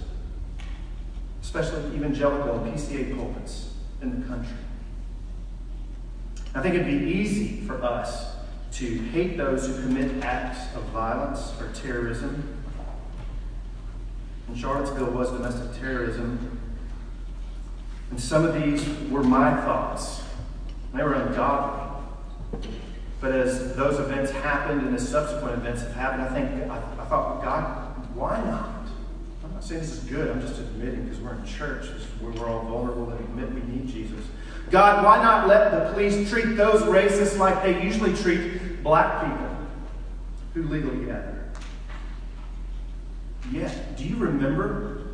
especially 1.43 1.95
evangelical 1.95 2.59
and 2.59 2.75
PCA 2.75 3.17
pulpits 3.17 3.73
in 4.03 4.21
the 4.21 4.27
country. 4.27 4.57
I 6.55 6.63
think 6.63 6.75
it'd 6.75 6.87
be 6.87 7.13
easy 7.13 7.61
for 7.67 7.83
us 7.85 8.37
to 8.73 8.99
hate 9.11 9.37
those 9.37 9.67
who 9.67 9.75
commit 9.83 10.25
acts 10.25 10.75
of 10.75 10.83
violence 10.85 11.53
or 11.61 11.71
terrorism. 11.73 12.57
And 14.49 14.59
Charlottesville 14.59 15.11
was 15.11 15.31
domestic 15.31 15.79
terrorism. 15.81 16.61
And 18.11 18.21
some 18.21 18.45
of 18.45 18.55
these 18.55 18.89
were 19.11 19.23
my 19.23 19.55
thoughts. 19.63 20.23
They 20.95 21.03
were 21.03 21.15
ungodly. 21.15 21.88
But 23.21 23.33
as 23.33 23.75
those 23.75 23.99
events 23.99 24.31
happened 24.31 24.83
and 24.83 24.95
as 24.95 25.09
subsequent 25.09 25.55
events 25.55 25.83
have 25.83 25.95
happened, 25.95 26.23
I 26.23 26.29
think 26.29 26.71
I, 26.71 26.77
I 26.77 27.05
thought, 27.07 27.43
God, 27.43 28.15
why 28.15 28.41
not? 28.45 28.87
I'm 29.45 29.53
not 29.55 29.65
saying 29.65 29.81
this 29.81 29.93
is 29.93 30.05
good. 30.05 30.31
I'm 30.31 30.41
just 30.41 30.61
admitting 30.61 31.05
because 31.05 31.21
we're 31.21 31.35
in 31.35 31.45
church. 31.45 31.87
Where 32.21 32.33
we're 32.33 32.49
all 32.49 32.65
vulnerable 32.65 33.11
and 33.11 33.21
admit 33.21 33.53
we 33.53 33.73
need 33.73 33.89
Jesus. 33.89 34.25
God, 34.71 35.05
why 35.05 35.23
not 35.23 35.49
let 35.49 35.73
the 35.73 35.93
police 35.93 36.31
treat 36.31 36.57
those 36.57 36.83
racists 36.83 37.39
like 37.39 37.63
they 37.63 37.83
usually 37.83 38.15
treat 38.15 38.83
black 38.85 39.25
people 39.25 39.57
who 40.55 40.63
legally 40.65 41.07
gather? 41.07 41.51
Yeah. 43.51 43.73
Do 43.97 44.05
you 44.05 44.17
remember 44.17 45.07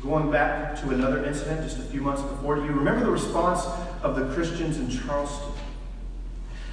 going 0.00 0.30
back 0.30 0.80
to 0.80 0.90
another 0.90 1.24
incident 1.24 1.62
just 1.62 1.78
a 1.78 1.82
few 1.82 2.00
months 2.00 2.22
before? 2.22 2.56
Do 2.56 2.64
you 2.64 2.72
remember 2.72 3.04
the 3.04 3.10
response 3.10 3.64
of 4.02 4.16
the 4.16 4.32
Christians 4.34 4.78
in 4.78 4.88
Charleston? 4.88 5.51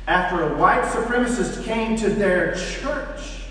After 0.10 0.42
a 0.42 0.58
white 0.58 0.86
supremacist 0.86 1.63
came 1.66 1.96
to 1.98 2.10
their 2.10 2.56
church 2.56 3.44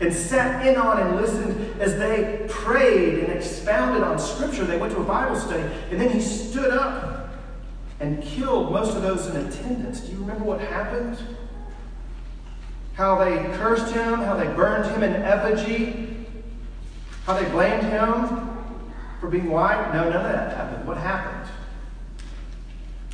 and 0.00 0.10
sat 0.10 0.66
in 0.66 0.76
on 0.76 0.98
and 1.02 1.16
listened 1.16 1.78
as 1.82 1.98
they 1.98 2.46
prayed 2.48 3.18
and 3.18 3.30
expounded 3.30 4.02
on 4.02 4.18
Scripture, 4.18 4.64
they 4.64 4.78
went 4.78 4.94
to 4.94 5.00
a 5.00 5.04
Bible 5.04 5.36
study, 5.36 5.62
and 5.90 6.00
then 6.00 6.08
he 6.10 6.22
stood 6.22 6.70
up 6.70 7.28
and 8.00 8.22
killed 8.22 8.72
most 8.72 8.96
of 8.96 9.02
those 9.02 9.26
in 9.26 9.36
attendance. 9.36 10.00
Do 10.00 10.12
you 10.12 10.18
remember 10.20 10.44
what 10.44 10.60
happened? 10.60 11.18
How 12.94 13.22
they 13.22 13.36
cursed 13.58 13.92
him, 13.92 14.14
how 14.14 14.34
they 14.34 14.46
burned 14.46 14.90
him 14.90 15.02
in 15.02 15.12
effigy, 15.12 16.26
how 17.26 17.38
they 17.38 17.46
blamed 17.50 17.82
him 17.82 18.56
for 19.20 19.28
being 19.28 19.50
white? 19.50 19.92
No, 19.92 20.08
none 20.08 20.24
of 20.24 20.32
that 20.32 20.56
happened. 20.56 20.88
What 20.88 20.96
happened? 20.96 21.50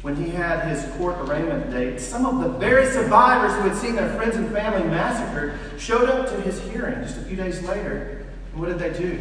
When 0.04 0.16
he 0.16 0.28
had 0.28 0.68
his 0.68 0.84
court 0.96 1.16
arraignment 1.16 1.70
date, 1.70 1.98
some 1.98 2.26
of 2.26 2.42
the 2.42 2.58
very 2.58 2.84
survivors 2.84 3.54
who 3.54 3.70
had 3.70 3.74
seen 3.74 3.96
their 3.96 4.14
friends 4.16 4.36
and 4.36 4.52
family 4.52 4.86
massacred 4.86 5.58
showed 5.80 6.10
up 6.10 6.28
to 6.28 6.38
his 6.42 6.60
hearing 6.60 7.02
just 7.02 7.16
a 7.16 7.22
few 7.22 7.38
days 7.38 7.62
later. 7.62 8.26
And 8.52 8.60
what 8.60 8.68
did 8.68 8.78
they 8.78 8.92
do? 8.92 9.16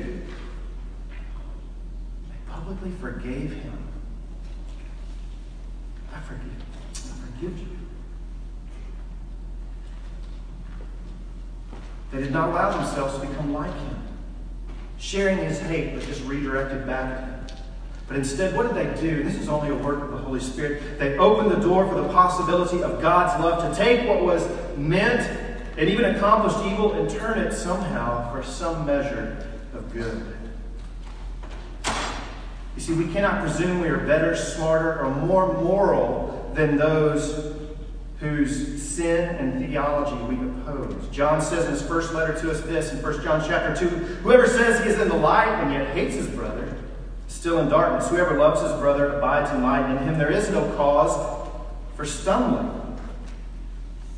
They 2.28 2.52
publicly 2.52 2.92
forgave 3.00 3.54
him. 3.54 3.78
I 6.14 6.20
forgive. 6.20 6.52
I 6.92 7.38
forgive 7.38 7.58
you. 7.60 7.68
They 12.12 12.24
did 12.24 12.34
not 12.34 12.50
allow 12.50 12.76
themselves 12.76 13.18
to 13.22 13.26
become 13.26 13.54
like 13.54 13.74
him, 13.74 14.04
sharing 14.98 15.38
his 15.38 15.62
hate, 15.62 15.96
but 15.96 16.06
just 16.06 16.26
redirected 16.26 16.86
back 16.86 17.10
at 17.10 17.24
him. 17.30 17.33
But 18.08 18.18
instead, 18.18 18.56
what 18.56 18.68
did 18.68 18.76
they 18.76 19.02
do? 19.02 19.24
This 19.24 19.36
is 19.36 19.48
only 19.48 19.70
a 19.70 19.76
work 19.76 20.02
of 20.02 20.12
the 20.12 20.18
Holy 20.18 20.40
Spirit. 20.40 21.00
They 21.00 21.18
opened 21.18 21.52
the 21.52 21.68
door 21.68 21.88
for 21.88 21.96
the 21.96 22.08
possibility 22.10 22.84
of 22.84 23.02
God's 23.02 23.42
love 23.42 23.70
to 23.70 23.82
take 23.82 24.08
what 24.08 24.22
was 24.22 24.48
meant 24.78 25.22
and 25.78 25.90
even 25.90 26.16
accomplished 26.16 26.58
evil 26.72 26.94
and 26.94 27.10
turn 27.10 27.40
it 27.40 27.54
somehow 27.54 28.32
for 28.32 28.44
some 28.44 28.86
measure 28.86 29.48
of 29.74 29.92
good. 29.94 30.36
You 32.76 32.82
see, 32.82 32.94
we 32.94 33.12
cannot 33.14 33.42
presume 33.42 33.82
we 33.82 33.88
are 33.88 34.06
better, 34.06 34.36
smarter, 34.36 35.00
or 35.00 35.10
more 35.10 35.54
moral 35.62 36.52
than 36.56 36.78
those 36.78 37.56
whose 38.20 38.82
sin 38.82 39.36
and 39.36 39.66
theology 39.66 40.16
we 40.24 40.36
oppose. 40.36 41.08
John 41.10 41.42
says 41.42 41.66
in 41.66 41.72
his 41.72 41.82
first 41.82 42.14
letter 42.14 42.40
to 42.40 42.52
us 42.52 42.62
this 42.62 42.94
in 42.94 43.02
1 43.02 43.24
John 43.24 43.44
chapter 43.46 43.76
2 43.76 43.88
Whoever 43.88 44.48
says 44.48 44.84
he 44.84 44.90
is 44.90 45.00
in 45.00 45.10
the 45.10 45.16
light 45.16 45.50
and 45.62 45.74
yet 45.74 45.94
hates 45.94 46.16
his 46.16 46.28
brother 46.28 46.73
still 47.44 47.60
in 47.60 47.68
darkness. 47.68 48.10
Whoever 48.10 48.38
loves 48.38 48.62
his 48.62 48.72
brother 48.80 49.18
abides 49.18 49.52
in 49.52 49.62
light. 49.62 49.92
In 49.92 49.98
him 49.98 50.18
there 50.18 50.32
is 50.32 50.50
no 50.50 50.66
cause 50.78 51.52
for 51.94 52.06
stumbling. 52.06 52.98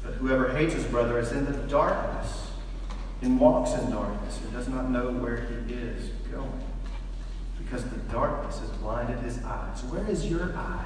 But 0.03 0.13
whoever 0.13 0.55
hates 0.55 0.75
his 0.75 0.83
brother 0.83 1.17
is 1.17 1.31
in 1.31 1.43
the 1.45 1.57
darkness 1.67 2.51
and 3.23 3.39
walks 3.39 3.73
in 3.81 3.89
darkness 3.89 4.39
and 4.43 4.53
does 4.53 4.67
not 4.67 4.91
know 4.91 5.09
where 5.09 5.37
he 5.37 5.73
is 5.73 6.09
going. 6.31 6.63
Because 7.57 7.83
the 7.85 7.97
darkness 8.11 8.59
has 8.59 8.69
blinded 8.73 9.17
his 9.21 9.43
eyes. 9.43 9.83
Where 9.85 10.07
is 10.07 10.27
your 10.27 10.55
eye? 10.55 10.85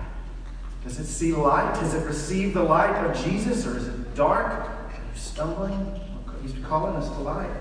Does 0.86 0.98
it 0.98 1.08
see 1.08 1.34
light? 1.34 1.74
Does 1.74 1.94
it 1.94 2.06
receive 2.08 2.54
the 2.54 2.64
light 2.64 3.06
of 3.06 3.22
Jesus? 3.22 3.68
Or 3.68 3.76
is 3.76 3.86
it 3.86 4.16
dark? 4.16 4.46
Are 4.46 4.94
you 4.94 5.20
stumbling? 5.20 6.00
He's 6.42 6.56
calling 6.64 6.96
us 6.96 7.10
to 7.10 7.20
light. 7.20 7.52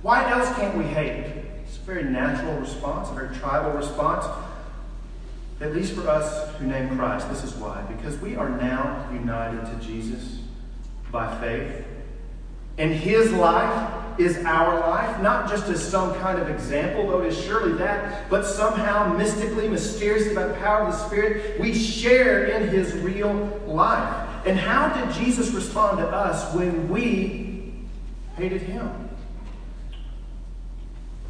Why 0.00 0.30
else 0.30 0.48
can't 0.56 0.78
we 0.78 0.84
hate? 0.84 1.45
Very 1.86 2.02
natural 2.02 2.58
response, 2.58 3.08
a 3.10 3.14
very 3.14 3.34
tribal 3.36 3.70
response. 3.70 4.26
At 5.60 5.72
least 5.72 5.94
for 5.94 6.08
us 6.08 6.54
who 6.56 6.66
name 6.66 6.96
Christ, 6.96 7.28
this 7.30 7.44
is 7.44 7.54
why. 7.54 7.80
Because 7.82 8.18
we 8.18 8.34
are 8.34 8.50
now 8.50 9.08
united 9.12 9.64
to 9.66 9.86
Jesus 9.86 10.40
by 11.12 11.38
faith. 11.40 11.86
And 12.76 12.92
his 12.92 13.32
life 13.32 14.18
is 14.18 14.36
our 14.44 14.80
life, 14.80 15.22
not 15.22 15.48
just 15.48 15.68
as 15.68 15.82
some 15.82 16.14
kind 16.16 16.40
of 16.40 16.50
example, 16.50 17.06
though 17.06 17.20
it 17.20 17.28
is 17.28 17.44
surely 17.44 17.72
that, 17.74 18.28
but 18.28 18.44
somehow 18.44 19.16
mystically, 19.16 19.68
mysteriously, 19.68 20.34
by 20.34 20.46
the 20.46 20.54
power 20.54 20.82
of 20.82 20.92
the 20.92 20.98
Spirit, 21.06 21.58
we 21.60 21.72
share 21.72 22.46
in 22.46 22.68
his 22.68 22.92
real 22.98 23.60
life. 23.66 24.28
And 24.44 24.58
how 24.58 24.88
did 24.88 25.14
Jesus 25.14 25.52
respond 25.52 25.98
to 25.98 26.06
us 26.06 26.52
when 26.54 26.88
we 26.88 27.72
hated 28.36 28.62
him? 28.62 29.05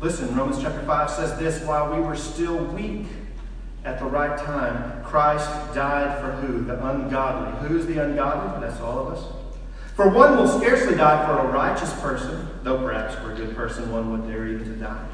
Listen, 0.00 0.35
Romans 0.37 0.62
chapter 0.62 0.83
5 0.83 1.11
says 1.11 1.38
this 1.38 1.62
while 1.65 1.95
we 1.95 2.00
were 2.00 2.17
still 2.17 2.57
weak 2.57 3.07
at 3.85 3.99
the 3.99 4.05
right 4.05 4.38
time, 4.38 5.03
Christ 5.05 5.49
died 5.75 6.21
for 6.21 6.33
who? 6.33 6.65
The 6.65 6.75
ungodly. 6.87 7.69
Who 7.69 7.79
is 7.79 7.87
the 7.87 8.05
ungodly? 8.05 8.61
That's 8.61 8.81
all 8.81 8.99
of 8.99 9.15
us. 9.15 9.25
For 9.95 10.11
one 10.11 10.37
will 10.37 10.49
scarcely 10.49 10.97
die 10.97 11.25
for 11.25 11.49
a 11.49 11.50
righteous 11.50 11.93
person, 12.00 12.49
though 12.62 12.79
perhaps 12.79 13.15
for 13.15 13.33
a 13.33 13.37
good 13.37 13.57
person 13.57 13.91
one 13.91 14.11
would 14.11 14.31
dare 14.31 14.47
even 14.47 14.65
to 14.65 14.76
die. 14.76 15.07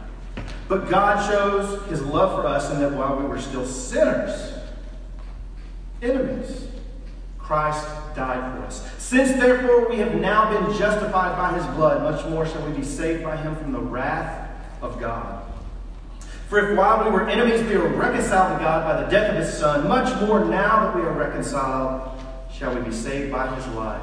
But 0.66 0.90
God 0.90 1.24
shows 1.30 1.86
his 1.88 2.02
love 2.02 2.40
for 2.40 2.48
us 2.48 2.72
in 2.72 2.80
that 2.80 2.92
while 2.92 3.16
we 3.16 3.24
were 3.24 3.38
still 3.38 3.64
sinners, 3.64 4.54
enemies, 6.00 6.66
Christ 7.38 7.86
died 8.16 8.56
for 8.56 8.64
us. 8.64 8.90
Since 8.98 9.32
therefore 9.32 9.88
we 9.88 9.98
have 9.98 10.14
now 10.16 10.50
been 10.50 10.76
justified 10.76 11.36
by 11.36 11.56
his 11.56 11.66
blood, 11.76 12.02
much 12.02 12.26
more 12.28 12.46
shall 12.46 12.66
we 12.66 12.72
be 12.76 12.82
saved 12.82 13.22
by 13.22 13.36
him 13.36 13.54
from 13.54 13.70
the 13.70 13.78
wrath 13.78 14.48
of 14.82 15.00
God. 15.00 15.44
For 16.48 16.72
if 16.72 16.76
while 16.76 17.02
we 17.02 17.10
were 17.10 17.26
enemies 17.30 17.62
we 17.62 17.78
were 17.78 17.88
reconciled 17.88 18.58
to 18.58 18.64
God 18.64 18.84
by 18.84 19.02
the 19.02 19.10
death 19.10 19.30
of 19.30 19.36
his 19.36 19.56
Son, 19.56 19.88
much 19.88 20.20
more 20.20 20.44
now 20.44 20.84
that 20.84 20.96
we 20.96 21.00
are 21.00 21.12
reconciled 21.12 22.20
shall 22.52 22.74
we 22.74 22.82
be 22.82 22.92
saved 22.92 23.32
by 23.32 23.54
his 23.54 23.66
life. 23.68 24.02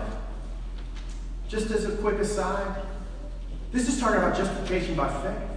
Just 1.48 1.70
as 1.70 1.86
a 1.86 1.92
quick 1.98 2.16
aside, 2.16 2.82
this 3.72 3.88
is 3.88 4.00
talking 4.00 4.18
about 4.18 4.36
justification 4.36 4.96
by 4.96 5.10
faith. 5.22 5.50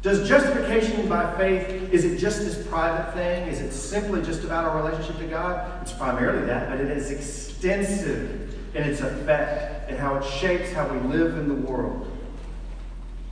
Does 0.00 0.26
justification 0.28 1.08
by 1.08 1.36
faith, 1.36 1.92
is 1.92 2.04
it 2.04 2.18
just 2.18 2.40
this 2.40 2.66
private 2.66 3.14
thing? 3.14 3.46
Is 3.46 3.60
it 3.60 3.72
simply 3.72 4.20
just 4.22 4.42
about 4.42 4.64
our 4.64 4.82
relationship 4.82 5.18
to 5.18 5.26
God? 5.26 5.80
It's 5.82 5.92
primarily 5.92 6.44
that, 6.46 6.70
but 6.70 6.80
it 6.80 6.90
is 6.90 7.10
extensive 7.10 8.54
in 8.74 8.82
its 8.82 9.00
effect 9.00 9.90
and 9.90 9.98
how 9.98 10.16
it 10.16 10.24
shapes 10.24 10.72
how 10.72 10.88
we 10.88 10.98
live 11.08 11.36
in 11.38 11.46
the 11.46 11.54
world. 11.54 12.11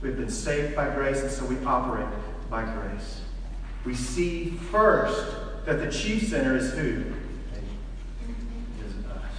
We've 0.01 0.17
been 0.17 0.31
saved 0.31 0.75
by 0.75 0.89
grace, 0.95 1.21
and 1.21 1.29
so 1.29 1.45
we 1.45 1.63
operate 1.63 2.07
by 2.49 2.63
grace. 2.63 3.21
We 3.85 3.93
see 3.93 4.49
first 4.71 5.35
that 5.65 5.79
the 5.79 5.91
chief 5.91 6.29
sinner 6.29 6.57
is 6.57 6.73
who? 6.73 7.03
It 7.03 8.35
is 8.85 9.05
us. 9.05 9.31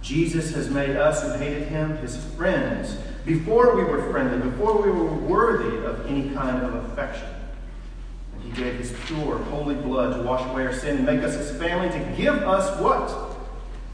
Jesus 0.00 0.54
has 0.54 0.70
made 0.70 0.96
us 0.96 1.22
who 1.22 1.32
hated 1.32 1.68
him 1.68 1.96
his 1.98 2.16
friends 2.34 2.96
before 3.26 3.76
we 3.76 3.84
were 3.84 4.10
friendly, 4.10 4.38
before 4.50 4.80
we 4.80 4.90
were 4.90 5.12
worthy 5.12 5.84
of 5.84 6.06
any 6.06 6.30
kind 6.30 6.64
of 6.64 6.74
affection. 6.86 7.28
And 8.34 8.42
he 8.44 8.62
gave 8.62 8.78
his 8.78 8.94
pure, 9.04 9.38
holy 9.38 9.74
blood 9.74 10.16
to 10.16 10.22
wash 10.22 10.48
away 10.48 10.66
our 10.66 10.72
sin 10.72 10.98
and 10.98 11.06
make 11.06 11.22
us 11.22 11.34
his 11.34 11.50
family, 11.58 11.90
to 11.90 12.16
give 12.16 12.36
us 12.36 12.80
what? 12.80 13.36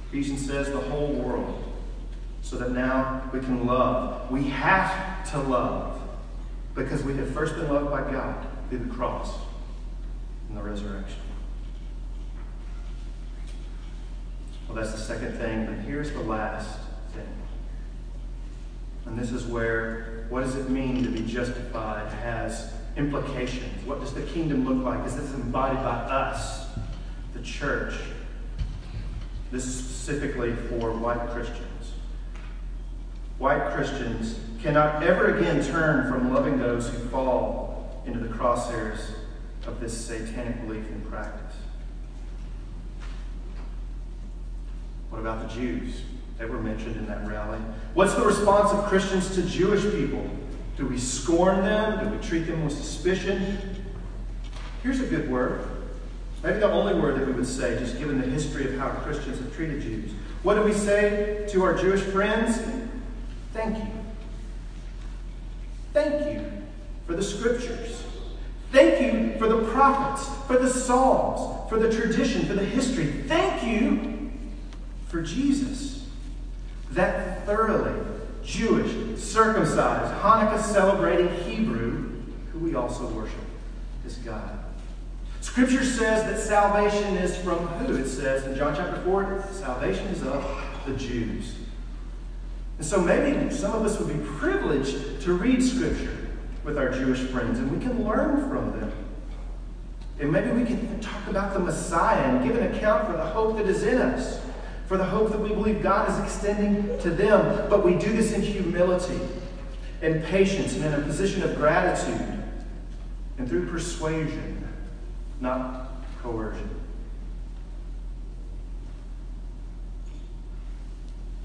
Ephesians 0.08 0.46
says, 0.46 0.70
the 0.70 0.78
whole 0.78 1.08
world, 1.08 1.71
so 2.42 2.56
that 2.58 2.72
now 2.72 3.30
we 3.32 3.40
can 3.40 3.66
love. 3.66 4.30
We 4.30 4.44
have 4.50 5.30
to 5.30 5.38
love 5.40 6.00
because 6.74 7.02
we 7.02 7.16
have 7.16 7.30
first 7.30 7.54
been 7.54 7.72
loved 7.72 7.90
by 7.90 8.10
God 8.10 8.46
through 8.68 8.80
the 8.80 8.92
cross 8.92 9.32
and 10.48 10.58
the 10.58 10.62
resurrection. 10.62 11.20
Well, 14.66 14.76
that's 14.76 14.92
the 14.92 14.98
second 14.98 15.38
thing, 15.38 15.66
but 15.66 15.76
here's 15.76 16.12
the 16.12 16.20
last 16.20 16.78
thing. 17.12 17.28
And 19.06 19.18
this 19.18 19.32
is 19.32 19.44
where 19.44 20.26
what 20.28 20.42
does 20.42 20.56
it 20.56 20.70
mean 20.70 21.02
to 21.04 21.10
be 21.10 21.20
justified 21.20 22.10
has 22.12 22.72
implications. 22.96 23.84
What 23.86 24.00
does 24.00 24.12
the 24.12 24.22
kingdom 24.22 24.66
look 24.66 24.84
like? 24.84 25.06
Is 25.06 25.16
this 25.16 25.32
embodied 25.34 25.82
by 25.82 25.90
us, 25.90 26.66
the 27.34 27.42
church? 27.42 27.94
This 29.50 29.66
is 29.66 29.74
specifically 29.74 30.54
for 30.54 30.92
white 30.92 31.28
Christians. 31.30 31.71
White 33.38 33.72
Christians 33.72 34.38
cannot 34.62 35.02
ever 35.02 35.36
again 35.36 35.64
turn 35.64 36.10
from 36.10 36.32
loving 36.32 36.58
those 36.58 36.88
who 36.88 36.98
fall 37.08 38.02
into 38.06 38.18
the 38.18 38.28
crosshairs 38.28 39.10
of 39.66 39.80
this 39.80 39.96
satanic 39.96 40.66
belief 40.66 40.86
and 40.88 41.08
practice. 41.10 41.56
What 45.10 45.20
about 45.20 45.48
the 45.48 45.54
Jews? 45.54 46.02
They 46.38 46.46
were 46.46 46.60
mentioned 46.60 46.96
in 46.96 47.06
that 47.06 47.26
rally. 47.26 47.58
What's 47.94 48.14
the 48.14 48.24
response 48.24 48.72
of 48.72 48.84
Christians 48.86 49.34
to 49.34 49.42
Jewish 49.42 49.82
people? 49.94 50.28
Do 50.76 50.86
we 50.86 50.98
scorn 50.98 51.62
them? 51.62 52.04
Do 52.04 52.10
we 52.10 52.22
treat 52.22 52.46
them 52.46 52.64
with 52.64 52.74
suspicion? 52.74 53.76
Here's 54.82 55.00
a 55.00 55.06
good 55.06 55.30
word. 55.30 55.68
Maybe 56.42 56.58
the 56.58 56.72
only 56.72 56.94
word 56.94 57.20
that 57.20 57.26
we 57.26 57.32
would 57.32 57.46
say, 57.46 57.78
just 57.78 57.98
given 57.98 58.20
the 58.20 58.26
history 58.26 58.66
of 58.66 58.78
how 58.78 58.88
Christians 58.88 59.38
have 59.38 59.54
treated 59.54 59.82
Jews. 59.82 60.10
What 60.42 60.54
do 60.54 60.62
we 60.62 60.72
say 60.72 61.46
to 61.50 61.62
our 61.62 61.74
Jewish 61.74 62.00
friends? 62.00 62.58
Thank 63.52 63.78
you. 63.78 63.90
Thank 65.92 66.26
you 66.26 66.50
for 67.06 67.14
the 67.14 67.22
scriptures. 67.22 68.02
Thank 68.70 69.02
you 69.02 69.38
for 69.38 69.46
the 69.46 69.70
prophets, 69.70 70.26
for 70.46 70.58
the 70.58 70.68
Psalms, 70.68 71.68
for 71.68 71.78
the 71.78 71.92
tradition, 71.92 72.46
for 72.46 72.54
the 72.54 72.64
history. 72.64 73.06
Thank 73.26 73.62
you 73.64 74.30
for 75.08 75.20
Jesus. 75.20 76.06
That 76.92 77.44
thoroughly 77.44 78.02
Jewish, 78.42 79.20
circumcised, 79.22 80.12
Hanukkah 80.22 80.60
celebrating 80.60 81.28
Hebrew, 81.44 82.22
who 82.52 82.58
we 82.58 82.74
also 82.74 83.06
worship, 83.08 83.38
is 84.06 84.16
God. 84.16 84.58
Scripture 85.42 85.84
says 85.84 86.24
that 86.24 86.38
salvation 86.38 87.16
is 87.16 87.36
from 87.36 87.58
who? 87.58 87.96
It 87.96 88.08
says 88.08 88.46
in 88.46 88.56
John 88.56 88.74
chapter 88.74 89.00
4, 89.02 89.44
salvation 89.52 90.06
is 90.06 90.22
of 90.22 90.44
the 90.86 90.94
Jews. 90.94 91.56
And 92.78 92.86
so 92.86 93.00
maybe 93.00 93.52
some 93.54 93.72
of 93.72 93.84
us 93.84 93.98
would 93.98 94.08
be 94.08 94.24
privileged 94.38 95.20
to 95.22 95.34
read 95.34 95.62
Scripture 95.62 96.16
with 96.64 96.78
our 96.78 96.90
Jewish 96.90 97.20
friends, 97.20 97.58
and 97.58 97.70
we 97.70 97.84
can 97.84 98.04
learn 98.04 98.48
from 98.48 98.78
them. 98.78 98.92
And 100.20 100.30
maybe 100.30 100.50
we 100.50 100.64
can 100.64 101.00
talk 101.00 101.26
about 101.28 101.52
the 101.52 101.58
Messiah 101.58 102.22
and 102.22 102.44
give 102.44 102.56
an 102.56 102.74
account 102.74 103.06
for 103.06 103.12
the 103.12 103.24
hope 103.24 103.56
that 103.56 103.66
is 103.66 103.82
in 103.82 103.98
us 103.98 104.40
for 104.92 104.98
the 104.98 105.04
hope 105.04 105.30
that 105.30 105.40
we 105.40 105.48
believe 105.48 105.82
God 105.82 106.10
is 106.10 106.18
extending 106.18 106.98
to 106.98 107.08
them. 107.08 107.66
But 107.70 107.82
we 107.82 107.94
do 107.94 108.12
this 108.12 108.32
in 108.32 108.42
humility 108.42 109.18
and 110.02 110.22
patience 110.24 110.74
and 110.74 110.84
in 110.84 110.92
a 110.92 111.00
position 111.00 111.42
of 111.42 111.56
gratitude 111.56 112.42
and 113.38 113.48
through 113.48 113.70
persuasion, 113.70 114.68
not 115.40 116.04
coercion. 116.22 116.81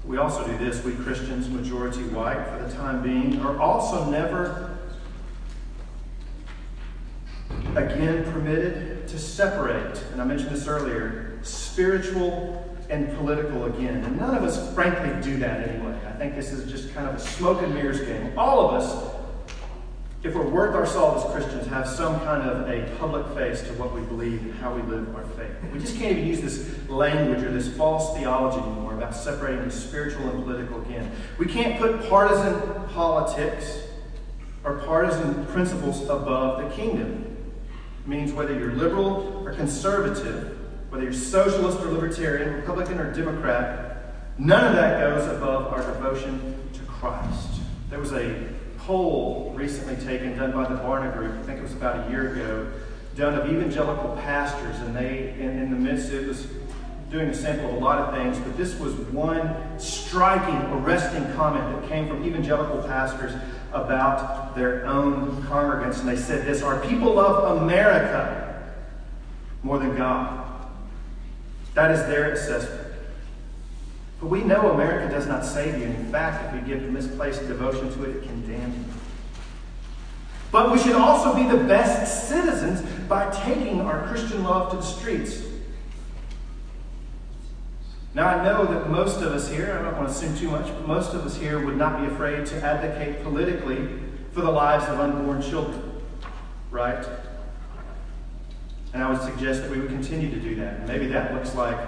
We 0.08 0.16
also 0.16 0.42
do 0.46 0.56
this, 0.56 0.82
we 0.82 0.94
Christians, 0.94 1.50
majority 1.50 2.02
white 2.04 2.42
for 2.48 2.66
the 2.66 2.72
time 2.74 3.02
being, 3.02 3.42
are 3.42 3.60
also 3.60 4.08
never 4.10 4.78
again 7.76 8.24
permitted 8.32 9.06
to 9.08 9.18
separate, 9.18 10.02
and 10.12 10.22
I 10.22 10.24
mentioned 10.24 10.50
this 10.50 10.66
earlier, 10.66 11.38
spiritual 11.42 12.74
and 12.88 13.14
political 13.18 13.66
again. 13.66 14.02
And 14.02 14.18
none 14.18 14.34
of 14.34 14.42
us, 14.44 14.72
frankly, 14.74 15.10
do 15.20 15.36
that 15.40 15.68
anyway. 15.68 15.94
I 16.06 16.12
think 16.12 16.34
this 16.34 16.52
is 16.52 16.72
just 16.72 16.94
kind 16.94 17.06
of 17.06 17.16
a 17.16 17.18
smoke 17.18 17.60
and 17.60 17.74
mirrors 17.74 18.00
game. 18.00 18.32
All 18.38 18.66
of 18.66 18.80
us, 18.80 19.14
if 20.24 20.34
we're 20.34 20.48
worth 20.48 20.74
our 20.74 20.86
salt 20.86 21.24
as 21.24 21.32
Christians, 21.32 21.66
have 21.68 21.86
some 21.86 22.18
kind 22.20 22.42
of 22.42 22.68
a 22.68 22.96
public 22.96 23.24
face 23.36 23.62
to 23.62 23.72
what 23.74 23.94
we 23.94 24.00
believe 24.00 24.42
and 24.42 24.54
how 24.54 24.74
we 24.74 24.82
live 24.82 25.14
our 25.14 25.24
faith. 25.24 25.52
We 25.72 25.78
just 25.78 25.96
can't 25.96 26.16
even 26.16 26.26
use 26.26 26.40
this 26.40 26.88
language 26.88 27.42
or 27.42 27.52
this 27.52 27.68
false 27.76 28.18
theology 28.18 28.58
anymore 28.58 28.94
about 28.94 29.14
separating 29.14 29.64
the 29.64 29.70
spiritual 29.70 30.28
and 30.28 30.42
political 30.42 30.80
again. 30.82 31.12
We 31.38 31.46
can't 31.46 31.78
put 31.78 32.08
partisan 32.08 32.88
politics 32.88 33.84
or 34.64 34.78
partisan 34.78 35.46
principles 35.46 36.02
above 36.02 36.68
the 36.68 36.74
kingdom. 36.74 37.36
It 38.02 38.08
means 38.08 38.32
whether 38.32 38.58
you're 38.58 38.72
liberal 38.72 39.44
or 39.46 39.52
conservative, 39.52 40.58
whether 40.90 41.04
you're 41.04 41.12
socialist 41.12 41.78
or 41.80 41.92
libertarian, 41.92 42.54
Republican 42.54 42.98
or 42.98 43.12
Democrat, 43.14 44.14
none 44.36 44.64
of 44.64 44.74
that 44.74 44.98
goes 44.98 45.28
above 45.28 45.72
our 45.72 45.86
devotion 45.92 46.56
to 46.72 46.80
Christ. 46.80 47.60
There 47.88 48.00
was 48.00 48.12
a 48.12 48.48
poll 48.88 49.52
recently 49.54 49.96
taken, 49.96 50.34
done 50.38 50.50
by 50.50 50.66
the 50.66 50.80
Barna 50.80 51.12
Group, 51.12 51.34
I 51.34 51.42
think 51.42 51.58
it 51.58 51.62
was 51.62 51.74
about 51.74 52.06
a 52.06 52.10
year 52.10 52.32
ago, 52.32 52.72
done 53.16 53.34
of 53.34 53.46
evangelical 53.46 54.16
pastors, 54.16 54.78
and 54.78 54.96
they, 54.96 55.34
in, 55.38 55.58
in 55.58 55.70
the 55.70 55.76
midst, 55.76 56.08
of 56.08 56.14
it 56.14 56.26
was 56.26 56.46
doing 57.10 57.28
a 57.28 57.34
sample 57.34 57.68
of 57.68 57.74
a 57.74 57.78
lot 57.84 57.98
of 57.98 58.14
things, 58.14 58.38
but 58.38 58.56
this 58.56 58.80
was 58.80 58.94
one 58.94 59.54
striking, 59.78 60.56
arresting 60.72 61.22
comment 61.34 61.82
that 61.82 61.86
came 61.90 62.08
from 62.08 62.24
evangelical 62.24 62.82
pastors 62.84 63.34
about 63.74 64.56
their 64.56 64.86
own 64.86 65.42
congregants. 65.42 66.00
And 66.00 66.08
they 66.08 66.16
said 66.16 66.46
this 66.46 66.62
Our 66.62 66.80
people 66.80 67.12
love 67.12 67.58
America 67.60 68.72
more 69.62 69.78
than 69.78 69.96
God. 69.98 70.46
That 71.74 71.90
is 71.90 72.00
their 72.06 72.32
assessment. 72.32 72.87
But 74.20 74.28
we 74.30 74.42
know 74.42 74.72
America 74.72 75.12
does 75.12 75.26
not 75.26 75.44
save 75.44 75.78
you. 75.78 75.84
In 75.84 76.10
fact, 76.10 76.54
if 76.54 76.60
you 76.60 76.74
give 76.74 76.90
misplaced 76.90 77.46
devotion 77.46 77.92
to 77.94 78.04
it, 78.04 78.16
it 78.16 78.22
can 78.22 78.46
damn 78.48 78.72
you. 78.72 78.84
But 80.50 80.72
we 80.72 80.78
should 80.78 80.96
also 80.96 81.34
be 81.34 81.48
the 81.48 81.62
best 81.64 82.28
citizens 82.28 82.80
by 83.08 83.30
taking 83.44 83.80
our 83.80 84.06
Christian 84.08 84.42
love 84.42 84.70
to 84.70 84.76
the 84.76 84.82
streets. 84.82 85.42
Now, 88.14 88.26
I 88.26 88.42
know 88.42 88.64
that 88.64 88.88
most 88.88 89.20
of 89.20 89.32
us 89.32 89.48
here, 89.48 89.76
I 89.78 89.82
don't 89.82 89.96
want 89.96 90.08
to 90.08 90.14
assume 90.14 90.36
too 90.36 90.50
much, 90.50 90.66
but 90.66 90.88
most 90.88 91.14
of 91.14 91.24
us 91.24 91.36
here 91.36 91.64
would 91.64 91.76
not 91.76 92.00
be 92.00 92.06
afraid 92.06 92.46
to 92.46 92.64
advocate 92.64 93.22
politically 93.22 93.88
for 94.32 94.40
the 94.40 94.50
lives 94.50 94.84
of 94.86 94.98
unborn 94.98 95.42
children, 95.42 96.00
right? 96.70 97.06
And 98.94 99.02
I 99.02 99.10
would 99.10 99.20
suggest 99.20 99.62
that 99.62 99.70
we 99.70 99.78
would 99.78 99.90
continue 99.90 100.30
to 100.30 100.40
do 100.40 100.54
that. 100.56 100.88
Maybe 100.88 101.06
that 101.08 101.34
looks 101.34 101.54
like 101.54 101.78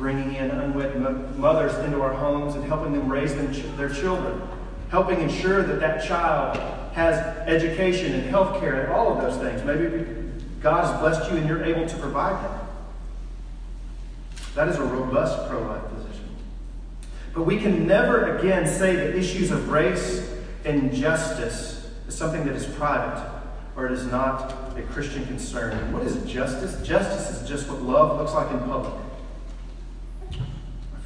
bringing 0.00 0.34
in 0.34 0.50
unwed 0.50 0.96
mothers 1.36 1.74
into 1.84 2.00
our 2.00 2.14
homes 2.14 2.54
and 2.54 2.64
helping 2.64 2.94
them 2.94 3.06
raise 3.06 3.34
them 3.34 3.52
their 3.76 3.90
children, 3.90 4.40
helping 4.88 5.20
ensure 5.20 5.62
that 5.62 5.78
that 5.78 6.02
child 6.02 6.56
has 6.94 7.14
education 7.46 8.14
and 8.14 8.24
health 8.30 8.58
care 8.60 8.84
and 8.84 8.92
all 8.92 9.12
of 9.12 9.20
those 9.20 9.36
things. 9.36 9.62
Maybe 9.62 10.06
God 10.62 10.86
has 10.86 11.00
blessed 11.00 11.30
you 11.30 11.36
and 11.36 11.46
you're 11.46 11.62
able 11.62 11.86
to 11.86 11.96
provide 11.98 12.42
that. 12.42 12.64
That 14.54 14.68
is 14.68 14.76
a 14.76 14.82
robust 14.82 15.46
pro 15.50 15.60
life 15.60 15.84
position. 15.94 16.24
But 17.34 17.42
we 17.42 17.58
can 17.58 17.86
never 17.86 18.38
again 18.38 18.66
say 18.66 18.96
that 18.96 19.14
issues 19.14 19.50
of 19.50 19.68
race 19.68 20.34
and 20.64 20.94
justice 20.94 21.90
is 22.08 22.14
something 22.16 22.46
that 22.46 22.56
is 22.56 22.64
private 22.64 23.22
or 23.76 23.84
it 23.84 23.92
is 23.92 24.06
not 24.06 24.78
a 24.78 24.82
Christian 24.94 25.26
concern. 25.26 25.92
What 25.92 26.04
is 26.04 26.16
justice? 26.24 26.86
Justice 26.86 27.38
is 27.38 27.46
just 27.46 27.68
what 27.68 27.82
love 27.82 28.18
looks 28.18 28.32
like 28.32 28.50
in 28.50 28.60
public. 28.60 28.99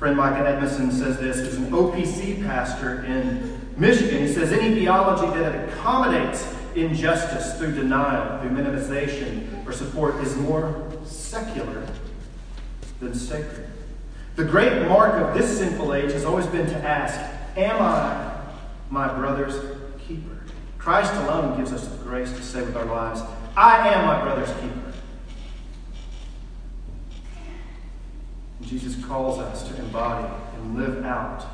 Friend 0.05 0.19
Mika 0.19 0.47
Edmondson 0.47 0.93
says 0.93 1.17
this. 1.17 1.39
He's 1.39 1.57
an 1.57 1.71
OPC 1.71 2.45
pastor 2.45 3.03
in 3.05 3.59
Michigan. 3.79 4.21
He 4.21 4.31
says 4.31 4.53
any 4.53 4.75
theology 4.75 5.27
that 5.39 5.71
accommodates 5.71 6.47
injustice 6.75 7.57
through 7.57 7.75
denial, 7.75 8.39
through 8.39 8.51
minimization, 8.51 9.67
or 9.67 9.73
support 9.73 10.17
is 10.17 10.37
more 10.37 10.93
secular 11.07 11.87
than 13.01 13.15
sacred. 13.15 13.67
The 14.37 14.45
great 14.45 14.87
mark 14.89 15.15
of 15.15 15.33
this 15.33 15.57
sinful 15.57 15.95
age 15.95 16.13
has 16.13 16.27
always 16.27 16.47
been 16.49 16.67
to 16.67 16.77
ask, 16.87 17.19
Am 17.57 17.81
I 17.81 18.43
my 18.91 19.09
brother's 19.09 19.59
keeper? 20.07 20.37
Christ 20.77 21.15
alone 21.15 21.57
gives 21.57 21.73
us 21.73 21.89
the 21.89 21.97
grace 22.05 22.31
to 22.31 22.43
say 22.43 22.61
with 22.61 22.77
our 22.77 22.85
lives, 22.85 23.23
I 23.57 23.89
am 23.89 24.07
my 24.07 24.21
brother's 24.21 24.53
keeper. 24.61 24.84
Jesus 28.67 29.03
calls 29.05 29.39
us 29.39 29.69
to 29.69 29.77
embody 29.79 30.27
and 30.57 30.77
live 30.77 31.05
out 31.05 31.47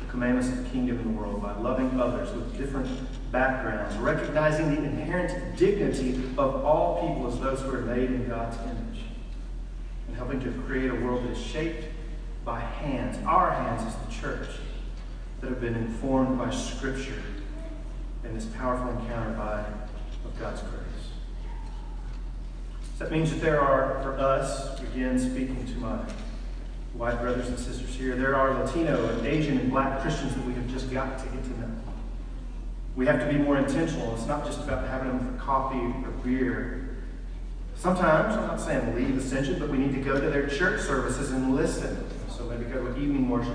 the 0.00 0.06
commandments 0.06 0.48
of 0.48 0.64
the 0.64 0.70
kingdom 0.70 0.98
in 0.98 1.14
the 1.14 1.20
world 1.20 1.42
by 1.42 1.54
loving 1.58 2.00
others 2.00 2.32
with 2.34 2.56
different 2.56 2.88
backgrounds, 3.30 3.96
recognizing 3.96 4.74
the 4.74 4.82
inherent 4.82 5.56
dignity 5.56 6.14
of 6.38 6.64
all 6.64 7.06
people 7.06 7.32
as 7.32 7.38
those 7.40 7.60
who 7.60 7.74
are 7.74 7.82
made 7.82 8.10
in 8.10 8.28
God's 8.28 8.56
image, 8.62 9.02
and 10.06 10.16
helping 10.16 10.40
to 10.40 10.50
create 10.62 10.90
a 10.90 10.94
world 10.94 11.24
that 11.24 11.32
is 11.32 11.38
shaped 11.38 11.84
by 12.44 12.60
hands, 12.60 13.18
our 13.26 13.50
hands 13.50 13.82
as 13.82 13.94
the 14.06 14.20
church, 14.20 14.48
that 15.40 15.50
have 15.50 15.60
been 15.60 15.74
informed 15.74 16.38
by 16.38 16.50
Scripture 16.50 17.22
and 18.24 18.34
this 18.34 18.46
powerful 18.46 18.88
encounter 18.90 19.30
by 19.32 19.64
of 20.24 20.40
God's 20.40 20.62
grace. 20.62 20.82
So 22.96 23.04
that 23.04 23.12
means 23.12 23.30
that 23.30 23.40
there 23.40 23.60
are, 23.60 24.02
for 24.02 24.18
us, 24.18 24.80
again 24.80 25.18
speaking 25.18 25.64
to 25.66 25.74
my 25.74 26.00
white 26.98 27.20
brothers 27.20 27.48
and 27.48 27.56
sisters 27.56 27.94
here, 27.94 28.16
there 28.16 28.34
are 28.34 28.64
Latino 28.64 29.08
and 29.08 29.24
Asian 29.24 29.56
and 29.56 29.70
black 29.70 30.02
Christians 30.02 30.34
that 30.34 30.44
we 30.44 30.52
have 30.54 30.68
just 30.68 30.90
got 30.92 31.16
to 31.20 31.24
get 31.26 31.44
to 31.44 31.60
know. 31.60 31.70
We 32.96 33.06
have 33.06 33.20
to 33.20 33.32
be 33.32 33.38
more 33.38 33.56
intentional. 33.56 34.12
It's 34.16 34.26
not 34.26 34.44
just 34.44 34.60
about 34.60 34.86
having 34.88 35.16
them 35.16 35.20
for 35.20 35.40
coffee 35.40 35.78
or 35.78 36.10
beer. 36.24 36.96
Sometimes, 37.76 38.34
I'm 38.34 38.48
not 38.48 38.60
saying 38.60 38.96
leave 38.96 39.16
Ascension, 39.16 39.60
but 39.60 39.68
we 39.68 39.78
need 39.78 39.94
to 39.94 40.00
go 40.00 40.20
to 40.20 40.28
their 40.28 40.48
church 40.48 40.80
services 40.80 41.30
and 41.30 41.54
listen. 41.54 42.04
So 42.36 42.42
maybe 42.46 42.64
go 42.64 42.84
to 42.84 43.00
evening 43.00 43.28
worship. 43.28 43.54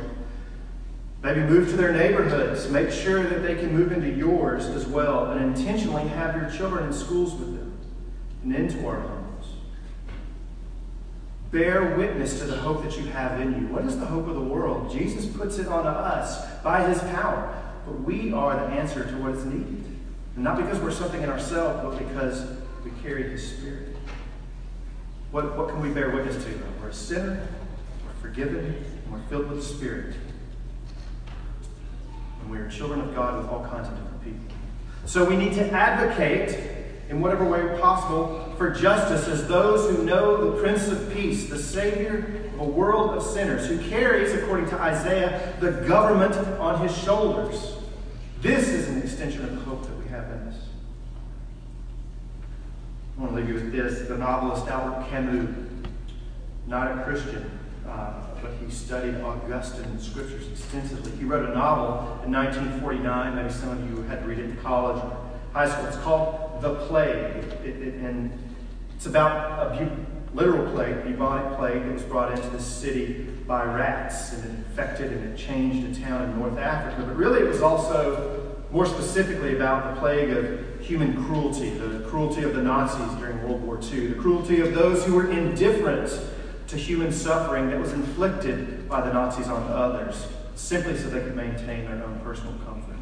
Maybe 1.22 1.42
move 1.42 1.70
to 1.70 1.76
their 1.76 1.92
neighborhoods. 1.92 2.70
Make 2.70 2.92
sure 2.92 3.24
that 3.24 3.44
they 3.44 3.56
can 3.56 3.76
move 3.76 3.92
into 3.92 4.10
yours 4.10 4.68
as 4.68 4.88
well. 4.88 5.32
And 5.32 5.54
intentionally 5.54 6.08
have 6.08 6.38
your 6.38 6.50
children 6.50 6.86
in 6.86 6.94
schools 6.94 7.34
with 7.34 7.58
them 7.58 7.78
and 8.44 8.56
into 8.56 8.88
our 8.88 9.02
homes. 9.02 9.23
Bear 11.54 11.96
witness 11.96 12.40
to 12.40 12.46
the 12.46 12.58
hope 12.58 12.84
that 12.84 12.98
you 12.98 13.06
have 13.12 13.40
in 13.40 13.54
you. 13.54 13.68
What 13.68 13.86
is 13.86 14.00
the 14.00 14.08
hope 14.08 14.28
of 14.28 14.34
the 14.34 14.42
world? 14.42 14.92
Jesus 14.92 15.28
puts 15.28 15.60
it 15.60 15.68
on 15.68 15.86
us 15.86 16.50
by 16.64 16.90
his 16.90 16.98
power. 17.12 17.62
But 17.86 18.02
we 18.02 18.34
are 18.34 18.56
the 18.56 18.74
answer 18.74 19.06
to 19.06 19.18
what 19.18 19.36
is 19.36 19.46
needed. 19.46 19.86
And 20.34 20.44
not 20.44 20.58
because 20.58 20.80
we're 20.80 20.90
something 20.90 21.22
in 21.22 21.30
ourselves, 21.30 21.80
but 21.84 22.00
because 22.00 22.44
we 22.84 22.90
carry 23.04 23.30
his 23.30 23.48
spirit. 23.48 23.96
What, 25.30 25.56
what 25.56 25.70
can 25.70 25.80
we 25.80 25.90
bear 25.90 26.10
witness 26.10 26.44
to? 26.44 26.60
We're 26.82 26.90
a 26.90 26.94
sinner, 26.94 27.48
we're 28.04 28.30
forgiven, 28.30 28.84
and 29.04 29.14
we're 29.14 29.22
filled 29.30 29.48
with 29.48 29.58
the 29.60 29.64
Spirit. 29.64 30.16
And 32.42 32.50
we 32.50 32.58
are 32.58 32.68
children 32.68 33.00
of 33.00 33.14
God 33.14 33.38
with 33.38 33.48
all 33.52 33.64
kinds 33.64 33.90
of 33.90 33.96
different 33.96 34.24
people. 34.24 34.56
So 35.06 35.24
we 35.24 35.36
need 35.36 35.54
to 35.54 35.72
advocate 35.72 36.73
in 37.14 37.22
whatever 37.22 37.46
way 37.46 37.80
possible 37.80 38.52
for 38.58 38.72
justice 38.72 39.28
as 39.28 39.48
those 39.48 39.96
who 39.96 40.04
know 40.04 40.52
the 40.52 40.60
Prince 40.60 40.88
of 40.88 41.14
Peace, 41.14 41.48
the 41.48 41.60
Savior 41.60 42.50
of 42.56 42.62
a 42.62 42.64
world 42.64 43.12
of 43.12 43.22
sinners, 43.22 43.68
who 43.68 43.78
carries, 43.88 44.34
according 44.34 44.68
to 44.70 44.82
Isaiah, 44.82 45.56
the 45.60 45.72
government 45.88 46.36
on 46.60 46.82
his 46.82 46.98
shoulders. 46.98 47.76
This 48.42 48.68
is 48.68 48.90
an 48.90 49.04
extension 49.04 49.44
of 49.44 49.52
the 49.52 49.62
hope 49.62 49.84
that 49.84 49.96
we 50.00 50.08
have 50.10 50.26
in 50.26 50.48
us. 50.48 50.56
I 53.16 53.22
want 53.22 53.34
to 53.34 53.38
leave 53.38 53.48
you 53.48 53.54
with 53.56 53.72
this. 53.72 54.08
The 54.08 54.18
novelist 54.18 54.68
Albert 54.68 55.08
Camus, 55.12 55.56
not 56.66 56.98
a 56.98 57.04
Christian, 57.04 57.60
uh, 57.88 58.24
but 58.42 58.54
he 58.60 58.72
studied 58.72 59.22
Augustine 59.22 60.00
scriptures 60.00 60.48
extensively. 60.48 61.12
He 61.12 61.26
wrote 61.26 61.48
a 61.48 61.54
novel 61.54 62.24
in 62.26 62.32
1949. 62.32 63.36
Maybe 63.36 63.54
some 63.54 63.70
of 63.70 63.88
you 63.88 64.02
had 64.04 64.22
to 64.22 64.28
read 64.28 64.40
it 64.40 64.46
in 64.46 64.58
college 64.58 64.98
or 65.04 65.16
high 65.54 65.70
school. 65.70 65.86
It's 65.86 65.98
called 65.98 66.43
The 66.62 66.76
Plague. 66.88 67.44
It, 67.64 67.82
it, 67.82 67.94
and 67.96 68.32
it's 68.96 69.06
about 69.06 69.68
a 69.68 69.86
bu- 69.86 70.40
literal 70.40 70.72
plague, 70.74 71.04
bubonic 71.04 71.58
plague 71.58 71.84
that 71.84 71.94
was 71.94 72.04
brought 72.04 72.32
into 72.32 72.50
the 72.50 72.62
city 72.62 73.28
by 73.48 73.64
rats 73.64 74.34
and 74.34 74.44
it 74.46 74.50
infected 74.50 75.12
and 75.12 75.34
it 75.34 75.38
changed 75.38 75.98
a 75.98 76.02
town 76.02 76.24
in 76.30 76.40
North 76.40 76.58
Africa. 76.58 77.04
But 77.06 77.16
really, 77.16 77.42
it 77.42 77.48
was 77.48 77.62
also 77.62 78.56
more 78.72 78.86
specifically 78.86 79.56
about 79.56 79.94
the 79.94 80.00
plague 80.00 80.32
of 80.32 80.82
human 80.82 81.24
cruelty, 81.26 81.70
the 81.70 82.00
cruelty 82.10 82.44
of 82.44 82.56
the 82.56 82.62
Nazis 82.62 83.18
during 83.20 83.42
World 83.44 83.62
War 83.64 83.80
II, 83.82 84.08
the 84.08 84.16
cruelty 84.16 84.62
of 84.62 84.74
those 84.74 85.06
who 85.06 85.14
were 85.14 85.30
indifferent 85.30 86.12
to 86.68 86.78
human 86.78 87.12
suffering 87.12 87.70
that 87.70 87.80
was 87.80 87.94
inflicted 87.94 88.90
by 88.90 89.02
the 89.02 89.14
Nazis 89.14 89.48
on 89.48 89.62
others, 89.72 90.28
simply 90.56 90.98
so 90.98 91.10
they 91.10 91.20
could 91.20 91.36
maintain 91.36 91.86
their 91.86 92.04
own 92.04 92.20
personal 92.24 92.54
comfort. 92.66 92.93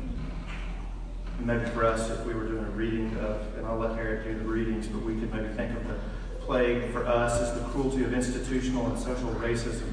Maybe 1.43 1.65
for 1.71 1.85
us, 1.85 2.09
if 2.09 2.25
we 2.25 2.33
were 2.33 2.45
doing 2.45 2.63
a 2.63 2.69
reading 2.71 3.17
of, 3.17 3.41
and 3.57 3.65
I'll 3.65 3.77
let 3.77 3.97
Eric 3.97 4.25
do 4.25 4.37
the 4.37 4.45
readings, 4.45 4.87
but 4.87 5.01
we 5.01 5.19
could 5.19 5.33
maybe 5.33 5.49
think 5.55 5.75
of 5.75 5.87
the 5.87 5.95
plague 6.41 6.91
for 6.91 7.05
us 7.05 7.39
as 7.41 7.59
the 7.59 7.67
cruelty 7.69 8.03
of 8.03 8.13
institutional 8.13 8.85
and 8.87 8.97
social 8.97 9.29
racism. 9.29 9.91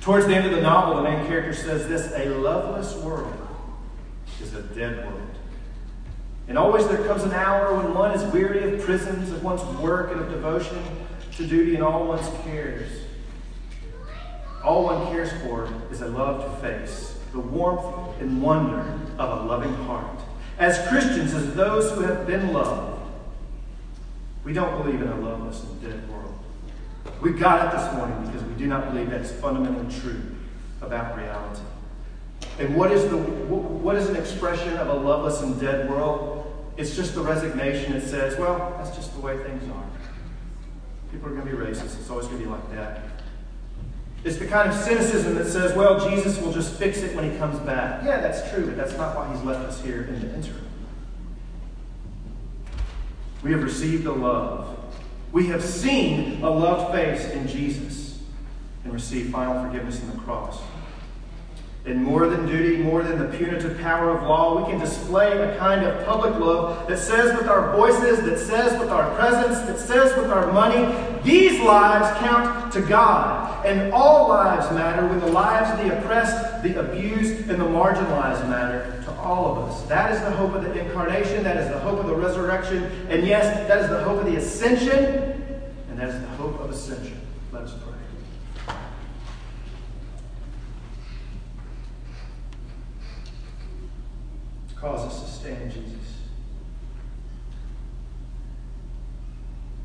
Towards 0.00 0.26
the 0.26 0.34
end 0.34 0.46
of 0.46 0.52
the 0.52 0.62
novel, 0.62 0.96
the 0.96 1.02
main 1.02 1.26
character 1.26 1.52
says 1.52 1.88
this 1.88 2.12
A 2.14 2.30
loveless 2.30 2.94
world 2.96 3.34
is 4.40 4.54
a 4.54 4.62
dead 4.62 5.04
world. 5.04 5.20
And 6.48 6.56
always 6.56 6.88
there 6.88 7.04
comes 7.06 7.24
an 7.24 7.32
hour 7.32 7.76
when 7.76 7.92
one 7.92 8.12
is 8.12 8.22
weary 8.32 8.72
of 8.72 8.80
prisons, 8.80 9.30
of 9.30 9.42
one's 9.42 9.62
work, 9.78 10.10
and 10.12 10.20
of 10.20 10.30
devotion 10.30 10.82
to 11.36 11.46
duty 11.46 11.74
and 11.74 11.84
all 11.84 12.06
one's 12.06 12.28
cares. 12.42 12.88
All 14.64 14.84
one 14.84 15.06
cares 15.08 15.30
for 15.42 15.68
is 15.90 16.00
a 16.00 16.08
loved 16.08 16.60
face, 16.62 17.17
the 17.32 17.40
warmth 17.40 18.20
and 18.20 18.42
wonder 18.42 18.80
of 19.18 19.40
a 19.40 19.46
loving 19.46 19.74
heart. 19.86 20.20
As 20.58 20.86
Christians, 20.88 21.34
as 21.34 21.54
those 21.54 21.92
who 21.92 22.00
have 22.00 22.26
been 22.26 22.52
loved, 22.52 23.00
we 24.44 24.52
don't 24.52 24.82
believe 24.82 25.00
in 25.00 25.08
a 25.08 25.20
loveless 25.20 25.62
and 25.62 25.80
dead 25.82 26.08
world. 26.08 26.38
We 27.20 27.32
got 27.32 27.66
it 27.66 27.78
this 27.78 27.94
morning 27.94 28.26
because 28.26 28.42
we 28.44 28.54
do 28.54 28.66
not 28.66 28.92
believe 28.92 29.10
that's 29.10 29.30
fundamentally 29.32 29.94
true 30.00 30.20
about 30.80 31.16
reality. 31.16 31.62
And 32.58 32.74
what 32.76 32.92
is, 32.92 33.08
the, 33.08 33.16
what 33.16 33.96
is 33.96 34.08
an 34.08 34.16
expression 34.16 34.76
of 34.76 34.88
a 34.88 34.94
loveless 34.94 35.42
and 35.42 35.60
dead 35.60 35.88
world? 35.88 36.44
It's 36.76 36.94
just 36.96 37.14
the 37.14 37.20
resignation 37.20 37.92
that 37.92 38.02
says, 38.02 38.38
well, 38.38 38.74
that's 38.78 38.94
just 38.96 39.12
the 39.14 39.20
way 39.20 39.36
things 39.38 39.62
are. 39.70 39.84
People 41.10 41.28
are 41.28 41.34
going 41.34 41.46
to 41.46 41.56
be 41.56 41.56
racist. 41.56 41.98
It's 41.98 42.10
always 42.10 42.26
going 42.26 42.38
to 42.38 42.44
be 42.44 42.50
like 42.50 42.70
that. 42.74 43.00
It's 44.24 44.36
the 44.36 44.46
kind 44.46 44.68
of 44.68 44.74
cynicism 44.74 45.36
that 45.36 45.46
says, 45.46 45.76
well, 45.76 46.10
Jesus 46.10 46.38
will 46.40 46.52
just 46.52 46.74
fix 46.74 46.98
it 46.98 47.14
when 47.14 47.30
he 47.30 47.36
comes 47.38 47.58
back. 47.60 48.02
Yeah, 48.04 48.20
that's 48.20 48.50
true, 48.50 48.66
but 48.66 48.76
that's 48.76 48.96
not 48.96 49.14
why 49.16 49.32
he's 49.32 49.42
left 49.44 49.60
us 49.60 49.80
here 49.80 50.02
in 50.02 50.20
the 50.20 50.34
interim. 50.34 50.66
We 53.42 53.52
have 53.52 53.62
received 53.62 54.06
a 54.06 54.12
love. 54.12 54.76
We 55.30 55.46
have 55.46 55.62
seen 55.62 56.42
a 56.42 56.50
loved 56.50 56.92
face 56.92 57.30
in 57.30 57.46
Jesus. 57.46 58.18
and 58.84 58.92
received 58.92 59.30
final 59.30 59.62
forgiveness 59.64 60.00
in 60.00 60.10
the 60.10 60.16
cross. 60.18 60.60
And 61.84 62.02
more 62.02 62.26
than 62.26 62.46
duty, 62.46 62.78
more 62.78 63.02
than 63.02 63.18
the 63.18 63.36
punitive 63.36 63.78
power 63.80 64.10
of 64.10 64.22
law, 64.22 64.62
we 64.62 64.70
can 64.70 64.80
display 64.80 65.32
a 65.38 65.56
kind 65.58 65.84
of 65.84 66.06
public 66.06 66.34
love 66.34 66.86
that 66.88 66.98
says 66.98 67.36
with 67.36 67.48
our 67.48 67.76
voices, 67.76 68.20
that 68.22 68.38
says 68.38 68.78
with 68.78 68.90
our 68.90 69.14
presence, 69.16 69.58
that 69.66 69.78
says 69.78 70.16
with 70.16 70.30
our 70.30 70.52
money, 70.52 70.94
these 71.22 71.60
lives 71.60 72.18
count 72.18 72.72
to 72.72 72.80
God. 72.82 73.47
And 73.68 73.92
all 73.92 74.30
lives 74.30 74.72
matter 74.72 75.06
when 75.06 75.20
the 75.20 75.26
lives 75.26 75.70
of 75.70 75.86
the 75.86 75.98
oppressed, 75.98 76.62
the 76.62 76.80
abused, 76.80 77.50
and 77.50 77.60
the 77.60 77.66
marginalized 77.66 78.48
matter 78.48 79.02
to 79.04 79.12
all 79.20 79.52
of 79.52 79.68
us. 79.68 79.82
That 79.82 80.10
is 80.10 80.20
the 80.22 80.30
hope 80.30 80.54
of 80.54 80.64
the 80.64 80.72
incarnation. 80.72 81.44
That 81.44 81.58
is 81.58 81.68
the 81.68 81.78
hope 81.78 82.00
of 82.00 82.06
the 82.06 82.14
resurrection. 82.14 82.84
And 83.10 83.26
yes, 83.26 83.68
that 83.68 83.82
is 83.82 83.90
the 83.90 84.02
hope 84.04 84.20
of 84.20 84.24
the 84.24 84.36
ascension. 84.36 85.04
And 85.90 85.98
that 85.98 86.08
is 86.08 86.18
the 86.18 86.28
hope 86.28 86.58
of 86.60 86.70
ascension. 86.70 87.20
Let 87.52 87.64
us 87.64 87.74
pray. 87.74 88.74
Cause 94.76 95.00
us 95.00 95.22
to 95.24 95.40
stand, 95.40 95.72
Jesus, 95.72 95.92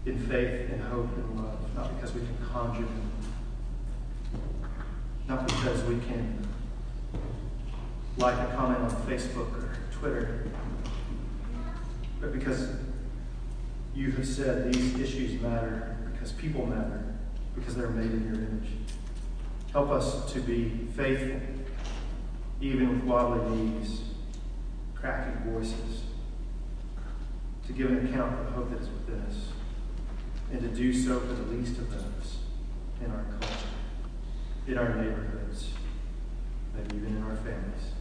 in 0.05 0.17
faith 0.19 0.71
and 0.71 0.81
hope 0.83 1.09
and 1.17 1.43
love, 1.43 1.75
not 1.75 1.93
because 1.95 2.13
we 2.13 2.21
can 2.21 2.37
conjure 2.49 2.83
them, 2.83 3.11
not 5.27 5.47
because 5.47 5.83
we 5.83 5.99
can 5.99 6.47
like 8.17 8.37
a 8.37 8.53
comment 8.55 8.79
on 8.79 8.91
Facebook 9.07 9.51
or 9.57 9.77
Twitter, 9.91 10.47
but 12.21 12.31
because 12.31 12.69
you 13.95 14.11
have 14.11 14.27
said 14.27 14.73
these 14.73 14.99
issues 14.99 15.41
matter, 15.41 15.97
because 16.11 16.31
people 16.31 16.65
matter, 16.65 17.15
because 17.55 17.75
they're 17.75 17.89
made 17.89 18.11
in 18.11 18.25
your 18.25 18.35
image. 18.35 18.69
Help 19.71 19.89
us 19.89 20.31
to 20.31 20.39
be 20.39 20.87
faithful, 20.95 21.39
even 22.61 22.89
with 22.89 23.03
wobbly 23.03 23.55
knees 23.55 24.01
cracking 24.93 25.51
voices, 25.51 26.03
to 27.67 27.73
give 27.73 27.89
an 27.91 28.07
account 28.07 28.39
of 28.39 28.45
the 28.45 28.51
hope 28.51 28.69
that 28.69 28.81
is 28.81 28.89
within 28.89 29.19
us, 29.21 29.47
and 30.51 30.61
to 30.61 30.67
do 30.69 30.93
so 30.93 31.19
for 31.19 31.33
the 31.33 31.43
least 31.51 31.77
of 31.77 31.91
those 31.91 32.37
in 33.03 33.11
our 33.11 33.23
culture, 33.31 33.52
in 34.67 34.77
our 34.77 34.95
neighborhoods, 34.95 35.71
maybe 36.75 36.97
even 36.97 37.17
in 37.17 37.23
our 37.23 37.35
families. 37.37 37.91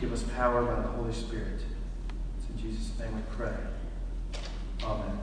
Give 0.00 0.12
us 0.12 0.22
power 0.24 0.62
by 0.62 0.82
the 0.82 0.88
Holy 0.88 1.12
Spirit. 1.12 1.62
It's 2.38 2.50
in 2.50 2.58
Jesus' 2.58 2.98
name 2.98 3.14
we 3.14 3.22
pray. 3.36 3.54
Amen. 4.82 5.18